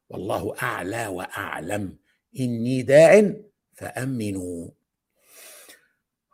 والله 0.09 0.55
اعلى 0.63 1.07
واعلم 1.07 1.97
اني 2.39 2.81
داع 2.83 3.31
فامنوا 3.75 4.69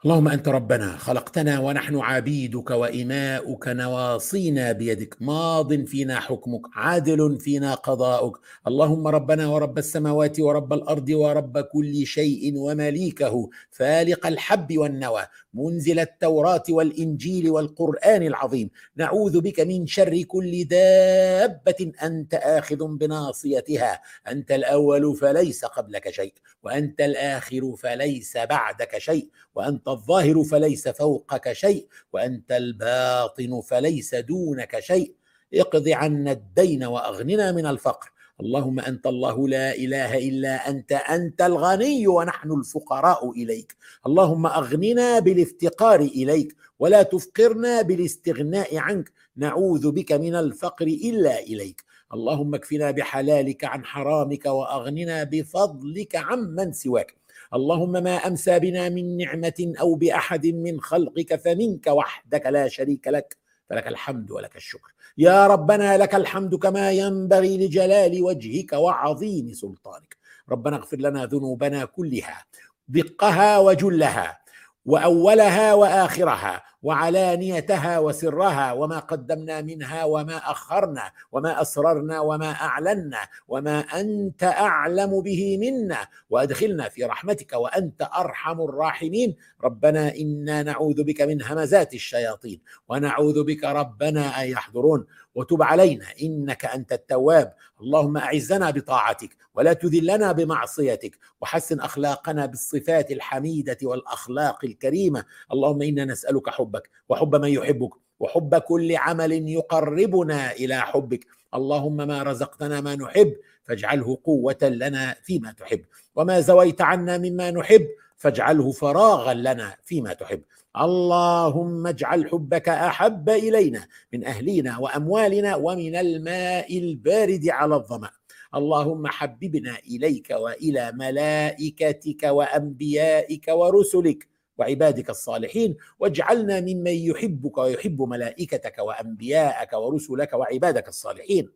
اللهم 0.05 0.27
انت 0.27 0.47
ربنا 0.47 0.97
خلقتنا 0.97 1.59
ونحن 1.59 1.95
عبيدك 1.99 2.71
واماؤك 2.71 3.67
نواصينا 3.67 4.71
بيدك 4.71 5.17
ماض 5.21 5.73
فينا 5.85 6.19
حكمك 6.19 6.61
عادل 6.73 7.39
فينا 7.39 7.73
قضاؤك 7.75 8.39
اللهم 8.67 9.07
ربنا 9.07 9.47
ورب 9.47 9.77
السماوات 9.77 10.39
ورب 10.39 10.73
الارض 10.73 11.09
ورب 11.09 11.57
كل 11.59 12.05
شيء 12.05 12.57
ومليكه 12.57 13.49
فالق 13.71 14.27
الحب 14.27 14.77
والنوى 14.77 15.23
منزل 15.53 15.99
التوراه 15.99 16.63
والانجيل 16.69 17.49
والقران 17.49 18.23
العظيم 18.23 18.69
نعوذ 18.95 19.41
بك 19.41 19.59
من 19.59 19.87
شر 19.87 20.21
كل 20.21 20.63
دابه 20.63 21.91
انت 22.03 22.33
اخذ 22.33 22.87
بناصيتها 22.97 24.01
انت 24.27 24.51
الاول 24.51 25.15
فليس 25.15 25.65
قبلك 25.65 26.09
شيء 26.09 26.33
وانت 26.63 27.01
الاخر 27.01 27.75
فليس 27.77 28.37
بعدك 28.37 28.97
شيء 28.97 29.29
وانت 29.55 29.87
الظاهر 29.93 30.43
فليس 30.43 30.87
فوقك 30.87 31.53
شيء 31.53 31.87
وانت 32.13 32.51
الباطن 32.51 33.61
فليس 33.61 34.15
دونك 34.15 34.79
شيء 34.79 35.13
اقض 35.53 35.87
عنا 35.89 36.31
الدين 36.31 36.83
واغننا 36.83 37.51
من 37.51 37.65
الفقر 37.65 38.09
اللهم 38.41 38.79
انت 38.79 39.07
الله 39.07 39.47
لا 39.47 39.75
اله 39.75 40.17
الا 40.17 40.69
انت 40.69 40.91
انت 40.91 41.41
الغني 41.41 42.07
ونحن 42.07 42.51
الفقراء 42.51 43.31
اليك 43.31 43.75
اللهم 44.07 44.45
اغننا 44.45 45.19
بالافتقار 45.19 46.01
اليك 46.01 46.55
ولا 46.79 47.03
تفقرنا 47.03 47.81
بالاستغناء 47.81 48.77
عنك 48.77 49.11
نعوذ 49.37 49.91
بك 49.91 50.11
من 50.11 50.35
الفقر 50.35 50.85
الا 50.87 51.39
اليك 51.39 51.83
اللهم 52.13 52.55
اكفنا 52.55 52.91
بحلالك 52.91 53.63
عن 53.65 53.85
حرامك 53.85 54.45
واغننا 54.45 55.23
بفضلك 55.23 56.15
عمن 56.15 56.73
سواك 56.73 57.15
اللهم 57.55 57.91
ما 57.91 58.15
امسى 58.27 58.59
بنا 58.59 58.89
من 58.89 59.17
نعمه 59.17 59.73
او 59.79 59.95
باحد 59.95 60.47
من 60.47 60.81
خلقك 60.81 61.35
فمنك 61.35 61.87
وحدك 61.87 62.45
لا 62.45 62.67
شريك 62.67 63.07
لك 63.07 63.37
فلك 63.69 63.87
الحمد 63.87 64.31
ولك 64.31 64.55
الشكر 64.55 64.93
يا 65.17 65.47
ربنا 65.47 65.97
لك 65.97 66.15
الحمد 66.15 66.55
كما 66.55 66.91
ينبغي 66.91 67.57
لجلال 67.67 68.21
وجهك 68.23 68.73
وعظيم 68.73 69.53
سلطانك 69.53 70.17
ربنا 70.49 70.75
اغفر 70.77 70.97
لنا 70.97 71.25
ذنوبنا 71.25 71.85
كلها 71.85 72.45
دقها 72.87 73.59
وجلها 73.59 74.39
واولها 74.85 75.73
واخرها 75.73 76.63
وعلانيتها 76.83 77.99
وسرها 77.99 78.71
وما 78.71 78.99
قدمنا 78.99 79.61
منها 79.61 80.03
وما 80.05 80.37
اخرنا 80.37 81.11
وما 81.31 81.61
اسررنا 81.61 82.19
وما 82.19 82.51
اعلنا 82.51 83.19
وما 83.47 83.79
انت 83.79 84.43
اعلم 84.43 85.21
به 85.21 85.57
منا 85.61 86.07
وادخلنا 86.29 86.89
في 86.89 87.03
رحمتك 87.03 87.53
وانت 87.53 88.09
ارحم 88.17 88.61
الراحمين 88.61 89.35
ربنا 89.63 90.15
انا 90.15 90.63
نعوذ 90.63 91.03
بك 91.03 91.21
من 91.21 91.41
همزات 91.43 91.93
الشياطين 91.93 92.61
ونعوذ 92.89 93.43
بك 93.43 93.63
ربنا 93.63 94.41
ان 94.41 94.47
يحضرون 94.49 95.05
وتب 95.35 95.63
علينا 95.63 96.05
انك 96.23 96.65
انت 96.65 96.93
التواب 96.93 97.53
اللهم 97.81 98.17
اعزنا 98.17 98.71
بطاعتك 98.71 99.29
ولا 99.55 99.73
تذلنا 99.73 100.31
بمعصيتك 100.31 101.17
وحسن 101.41 101.79
اخلاقنا 101.79 102.45
بالصفات 102.45 103.11
الحميده 103.11 103.77
والاخلاق 103.83 104.65
الكريمه 104.65 105.25
اللهم 105.53 105.81
انا 105.81 106.05
نسالك 106.05 106.49
حب 106.49 106.72
حبك 106.73 106.89
وحب 107.09 107.35
من 107.35 107.49
يحبك 107.49 107.89
وحب 108.19 108.55
كل 108.55 108.95
عمل 108.97 109.31
يقربنا 109.49 110.51
الى 110.51 110.75
حبك 110.81 111.25
اللهم 111.55 111.95
ما 111.97 112.23
رزقتنا 112.23 112.81
ما 112.81 112.95
نحب 112.95 113.33
فاجعله 113.63 114.17
قوه 114.23 114.55
لنا 114.63 115.15
فيما 115.23 115.51
تحب 115.51 115.85
وما 116.15 116.39
زويت 116.39 116.81
عنا 116.81 117.17
مما 117.17 117.51
نحب 117.51 117.87
فاجعله 118.17 118.71
فراغا 118.71 119.33
لنا 119.33 119.75
فيما 119.83 120.13
تحب 120.13 120.41
اللهم 120.77 121.87
اجعل 121.87 122.29
حبك 122.29 122.69
احب 122.69 123.29
الينا 123.29 123.87
من 124.13 124.25
اهلينا 124.25 124.77
واموالنا 124.77 125.55
ومن 125.55 125.95
الماء 125.95 126.77
البارد 126.77 127.49
على 127.49 127.75
الظما 127.75 128.09
اللهم 128.55 129.07
حببنا 129.07 129.77
اليك 129.91 130.29
والى 130.39 130.91
ملائكتك 130.95 132.23
وانبيائك 132.23 133.45
ورسلك 133.47 134.32
وعبادك 134.57 135.09
الصالحين 135.09 135.77
واجعلنا 135.99 136.61
ممن 136.61 136.87
يحبك 136.91 137.57
ويحب 137.57 138.01
ملائكتك 138.01 138.79
وانبياءك 138.79 139.73
ورسلك 139.73 140.33
وعبادك 140.33 140.87
الصالحين 140.87 141.49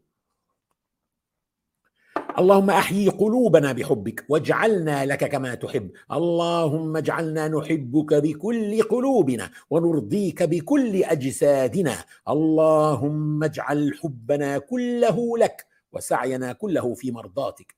اللهم 2.40 2.70
احيي 2.70 3.10
قلوبنا 3.10 3.72
بحبك 3.74 4.26
واجعلنا 4.30 5.06
لك 5.06 5.30
كما 5.32 5.56
تحب 5.56 5.92
اللهم 6.12 6.98
اجعلنا 6.98 7.48
نحبك 7.48 8.14
بكل 8.14 8.82
قلوبنا 8.84 9.50
ونرضيك 9.70 10.44
بكل 10.44 11.04
اجسادنا 11.04 11.96
اللهم 12.30 13.44
اجعل 13.44 13.94
حبنا 14.04 14.58
كله 14.58 15.38
لك 15.38 15.66
وسعينا 15.92 16.54
كله 16.54 16.94
في 16.94 17.12
مرضاتك 17.12 17.76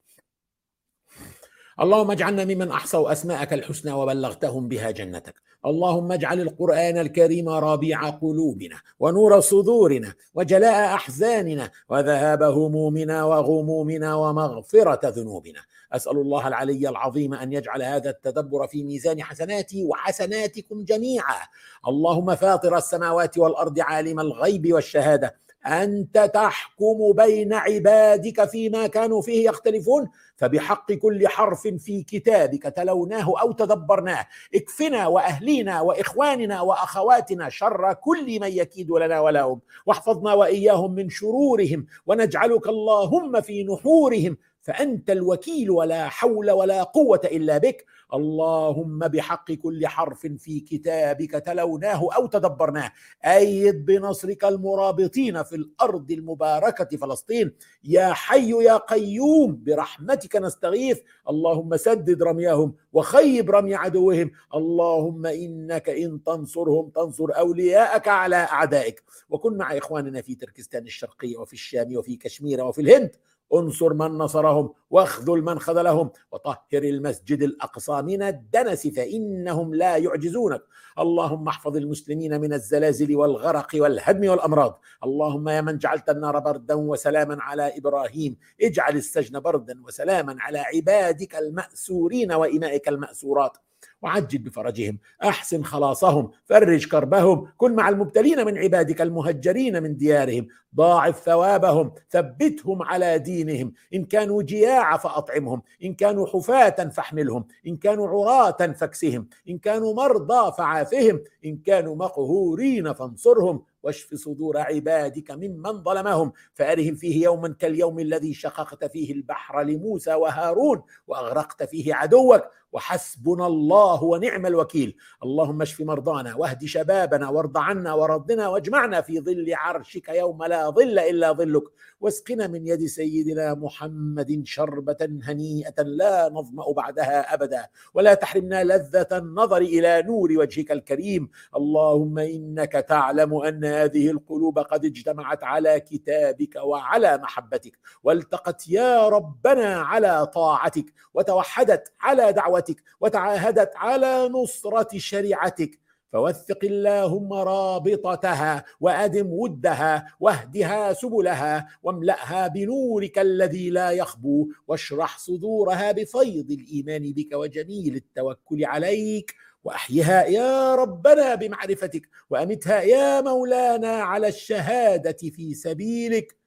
اللهم 1.81 2.11
اجعلنا 2.11 2.45
ممن 2.45 2.71
احصوا 2.71 3.11
اسماءك 3.11 3.53
الحسنى 3.53 3.93
وبلغتهم 3.93 4.67
بها 4.67 4.91
جنتك 4.91 5.33
اللهم 5.65 6.11
اجعل 6.11 6.39
القران 6.41 6.97
الكريم 6.97 7.49
ربيع 7.49 8.09
قلوبنا 8.09 8.75
ونور 8.99 9.39
صدورنا 9.39 10.13
وجلاء 10.33 10.93
احزاننا 10.93 11.71
وذهاب 11.89 12.43
همومنا 12.43 13.23
وغمومنا 13.23 14.15
ومغفره 14.15 14.99
ذنوبنا 15.09 15.59
اسال 15.93 16.17
الله 16.17 16.47
العلي 16.47 16.89
العظيم 16.89 17.33
ان 17.33 17.53
يجعل 17.53 17.81
هذا 17.83 18.09
التدبر 18.09 18.67
في 18.67 18.83
ميزان 18.83 19.23
حسناتي 19.23 19.83
وحسناتكم 19.85 20.83
جميعا 20.83 21.39
اللهم 21.87 22.35
فاطر 22.35 22.77
السماوات 22.77 23.37
والارض 23.37 23.79
عالم 23.79 24.19
الغيب 24.19 24.73
والشهاده 24.73 25.35
انت 25.67 26.31
تحكم 26.33 27.11
بين 27.11 27.53
عبادك 27.53 28.49
فيما 28.49 28.87
كانوا 28.87 29.21
فيه 29.21 29.49
يختلفون 29.49 30.07
فبحق 30.39 30.91
كل 30.93 31.27
حرف 31.27 31.67
في 31.67 32.03
كتابك 32.03 32.63
تلوناه 32.63 33.33
او 33.41 33.51
تدبرناه 33.51 34.25
اكفنا 34.55 35.07
واهلينا 35.07 35.81
واخواننا 35.81 36.61
واخواتنا 36.61 37.49
شر 37.49 37.93
كل 37.93 38.39
من 38.39 38.47
يكيد 38.47 38.91
لنا 38.91 39.19
ولهم 39.19 39.59
واحفظنا 39.85 40.33
واياهم 40.33 40.91
من 40.91 41.09
شرورهم 41.09 41.85
ونجعلك 42.07 42.67
اللهم 42.69 43.41
في 43.41 43.63
نحورهم 43.63 44.37
فأنت 44.61 45.09
الوكيل 45.09 45.71
ولا 45.71 46.09
حول 46.09 46.51
ولا 46.51 46.83
قوة 46.83 47.21
إلا 47.25 47.57
بك 47.57 47.85
اللهم 48.13 48.99
بحق 48.99 49.51
كل 49.51 49.87
حرف 49.87 50.27
في 50.27 50.59
كتابك 50.59 51.31
تلوناه 51.31 52.09
أو 52.15 52.25
تدبرناه 52.25 52.91
أيد 53.25 53.85
بنصرك 53.85 54.45
المرابطين 54.45 55.43
في 55.43 55.55
الأرض 55.55 56.11
المباركة 56.11 56.97
فلسطين 56.97 57.51
يا 57.83 58.13
حي 58.13 58.49
يا 58.51 58.77
قيوم 58.77 59.63
برحمتك 59.63 60.35
نستغيث 60.35 60.99
اللهم 61.29 61.77
سدد 61.77 62.23
رميهم 62.23 62.75
وخيب 62.93 63.51
رمي 63.51 63.75
عدوهم 63.75 64.31
اللهم 64.55 65.25
إنك 65.25 65.89
إن 65.89 66.23
تنصرهم 66.23 66.89
تنصر 66.89 67.25
أولياءك 67.29 68.07
على 68.07 68.35
أعدائك 68.35 69.03
وكن 69.29 69.57
مع 69.57 69.77
إخواننا 69.77 70.21
في 70.21 70.35
تركستان 70.35 70.83
الشرقية 70.83 71.37
وفي 71.37 71.53
الشام 71.53 71.95
وفي 71.97 72.15
كشمير 72.15 72.65
وفي 72.65 72.81
الهند 72.81 73.15
انصر 73.53 73.93
من 73.93 74.17
نصرهم 74.17 74.73
واخذل 74.89 75.41
من 75.41 75.59
خذلهم 75.59 76.11
وطهر 76.31 76.57
المسجد 76.73 77.43
الاقصى 77.43 78.01
من 78.01 78.21
الدنس 78.21 78.87
فانهم 78.87 79.75
لا 79.75 79.97
يعجزونك 79.97 80.61
اللهم 80.99 81.47
احفظ 81.47 81.77
المسلمين 81.77 82.41
من 82.41 82.53
الزلازل 82.53 83.15
والغرق 83.15 83.67
والهدم 83.75 84.29
والامراض 84.29 84.79
اللهم 85.03 85.49
يا 85.49 85.61
من 85.61 85.77
جعلت 85.77 86.09
النار 86.09 86.39
بردا 86.39 86.73
وسلاما 86.75 87.37
على 87.41 87.77
ابراهيم 87.77 88.37
اجعل 88.61 88.95
السجن 88.97 89.39
بردا 89.39 89.81
وسلاما 89.83 90.35
على 90.39 90.59
عبادك 90.59 91.35
الماسورين 91.35 92.31
وامائك 92.31 92.87
الماسورات 92.87 93.57
وعجل 94.01 94.37
بفرجهم 94.39 94.99
احسن 95.23 95.63
خلاصهم 95.63 96.31
فرج 96.45 96.87
كربهم 96.87 97.47
كن 97.57 97.75
مع 97.75 97.89
المبتلين 97.89 98.45
من 98.45 98.57
عبادك 98.57 99.01
المهجرين 99.01 99.83
من 99.83 99.97
ديارهم 99.97 100.47
ضاعف 100.75 101.19
ثوابهم 101.23 101.93
ثبتهم 102.09 102.83
على 102.83 103.19
دينهم 103.19 103.73
ان 103.93 104.05
كانوا 104.05 104.43
جياع 104.43 104.97
فاطعمهم 104.97 105.61
ان 105.83 105.93
كانوا 105.93 106.27
حفاه 106.27 106.89
فاحملهم 106.89 107.45
ان 107.67 107.77
كانوا 107.77 108.07
عراه 108.07 108.51
فاكسهم 108.73 109.27
ان 109.49 109.57
كانوا 109.57 109.93
مرضى 109.93 110.51
فعافهم 110.57 111.21
ان 111.45 111.57
كانوا 111.57 111.95
مقهورين 111.95 112.93
فانصرهم 112.93 113.61
واشف 113.83 114.15
صدور 114.15 114.57
عبادك 114.57 115.31
ممن 115.31 115.83
ظلمهم 115.83 116.31
فارهم 116.53 116.95
فيه 116.95 117.23
يوما 117.23 117.47
كاليوم 117.59 117.99
الذي 117.99 118.33
شققت 118.33 118.85
فيه 118.85 119.13
البحر 119.13 119.61
لموسى 119.63 120.13
وهارون 120.13 120.81
واغرقت 121.07 121.63
فيه 121.63 121.93
عدوك 121.95 122.41
وحسبنا 122.71 123.47
الله 123.47 123.88
الله 123.89 124.03
ونعم 124.03 124.45
الوكيل 124.45 124.95
اللهم 125.23 125.61
اشف 125.61 125.81
مرضانا 125.81 126.35
واهد 126.35 126.65
شبابنا 126.65 127.29
وارض 127.29 127.57
عنا 127.57 127.93
وردنا 127.93 128.47
واجمعنا 128.47 129.01
في 129.01 129.19
ظل 129.19 129.53
عرشك 129.53 130.09
يوم 130.09 130.43
لا 130.43 130.69
ظل 130.69 130.99
الا 130.99 131.31
ظلك 131.33 131.63
واسقنا 132.01 132.47
من 132.47 132.67
يد 132.67 132.85
سيدنا 132.85 133.53
محمد 133.53 134.41
شربة 134.45 134.97
هنيئة 135.23 135.81
لا 135.83 136.29
نظمأ 136.33 136.71
بعدها 136.71 137.33
أبدا 137.33 137.65
ولا 137.93 138.13
تحرمنا 138.13 138.63
لذة 138.63 139.07
النظر 139.11 139.57
إلى 139.57 140.01
نور 140.07 140.31
وجهك 140.31 140.71
الكريم 140.71 141.29
اللهم 141.55 142.19
إنك 142.19 142.71
تعلم 142.71 143.35
أن 143.35 143.65
هذه 143.65 144.09
القلوب 144.11 144.59
قد 144.59 144.85
اجتمعت 144.85 145.43
على 145.43 145.79
كتابك 145.79 146.55
وعلى 146.55 147.17
محبتك 147.17 147.77
والتقت 148.03 148.67
يا 148.69 149.07
ربنا 149.09 149.75
على 149.79 150.25
طاعتك 150.27 150.85
وتوحدت 151.13 151.91
على 152.01 152.33
دعوتك 152.33 152.83
وتعاهدت 153.01 153.75
على 153.79 154.29
نصرة 154.29 154.97
شريعتك 154.97 155.79
فوثق 156.13 156.57
اللهم 156.63 157.33
رابطتها 157.33 158.63
وادم 158.79 159.27
ودها 159.27 160.15
واهدها 160.19 160.93
سبلها 160.93 161.67
واملاها 161.83 162.47
بنورك 162.47 163.19
الذي 163.19 163.69
لا 163.69 163.91
يخبو 163.91 164.47
واشرح 164.67 165.17
صدورها 165.17 165.91
بفيض 165.91 166.51
الايمان 166.51 167.13
بك 167.13 167.33
وجميل 167.33 167.95
التوكل 167.95 168.65
عليك 168.65 169.35
واحيها 169.63 170.23
يا 170.23 170.75
ربنا 170.75 171.35
بمعرفتك 171.35 172.09
وامتها 172.29 172.81
يا 172.81 173.21
مولانا 173.21 173.91
على 173.95 174.27
الشهاده 174.27 175.17
في 175.31 175.53
سبيلك 175.53 176.37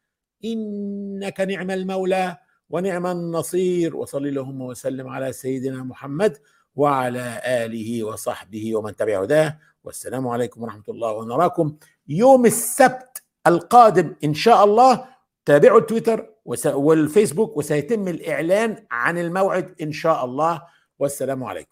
انك 0.44 1.40
نعم 1.40 1.70
المولى 1.70 2.36
ونعم 2.70 3.06
النصير 3.06 3.96
وصل 3.96 4.26
اللهم 4.26 4.60
وسلم 4.60 5.08
على 5.08 5.32
سيدنا 5.32 5.82
محمد 5.82 6.38
وعلى 6.76 7.40
آله 7.46 8.04
وصحبه 8.04 8.76
ومن 8.76 8.96
تبع 8.96 9.22
هداه 9.22 9.58
والسلام 9.84 10.28
عليكم 10.28 10.62
ورحمة 10.62 10.82
الله 10.88 11.12
ونراكم 11.12 11.76
يوم 12.08 12.46
السبت 12.46 13.22
القادم 13.46 14.16
إن 14.24 14.34
شاء 14.34 14.64
الله 14.64 15.04
تابعوا 15.44 15.78
التويتر 15.78 16.30
والفيسبوك 16.64 17.56
وسيتم 17.56 18.08
الإعلان 18.08 18.86
عن 18.90 19.18
الموعد 19.18 19.74
إن 19.82 19.92
شاء 19.92 20.24
الله 20.24 20.62
والسلام 20.98 21.44
عليكم 21.44 21.71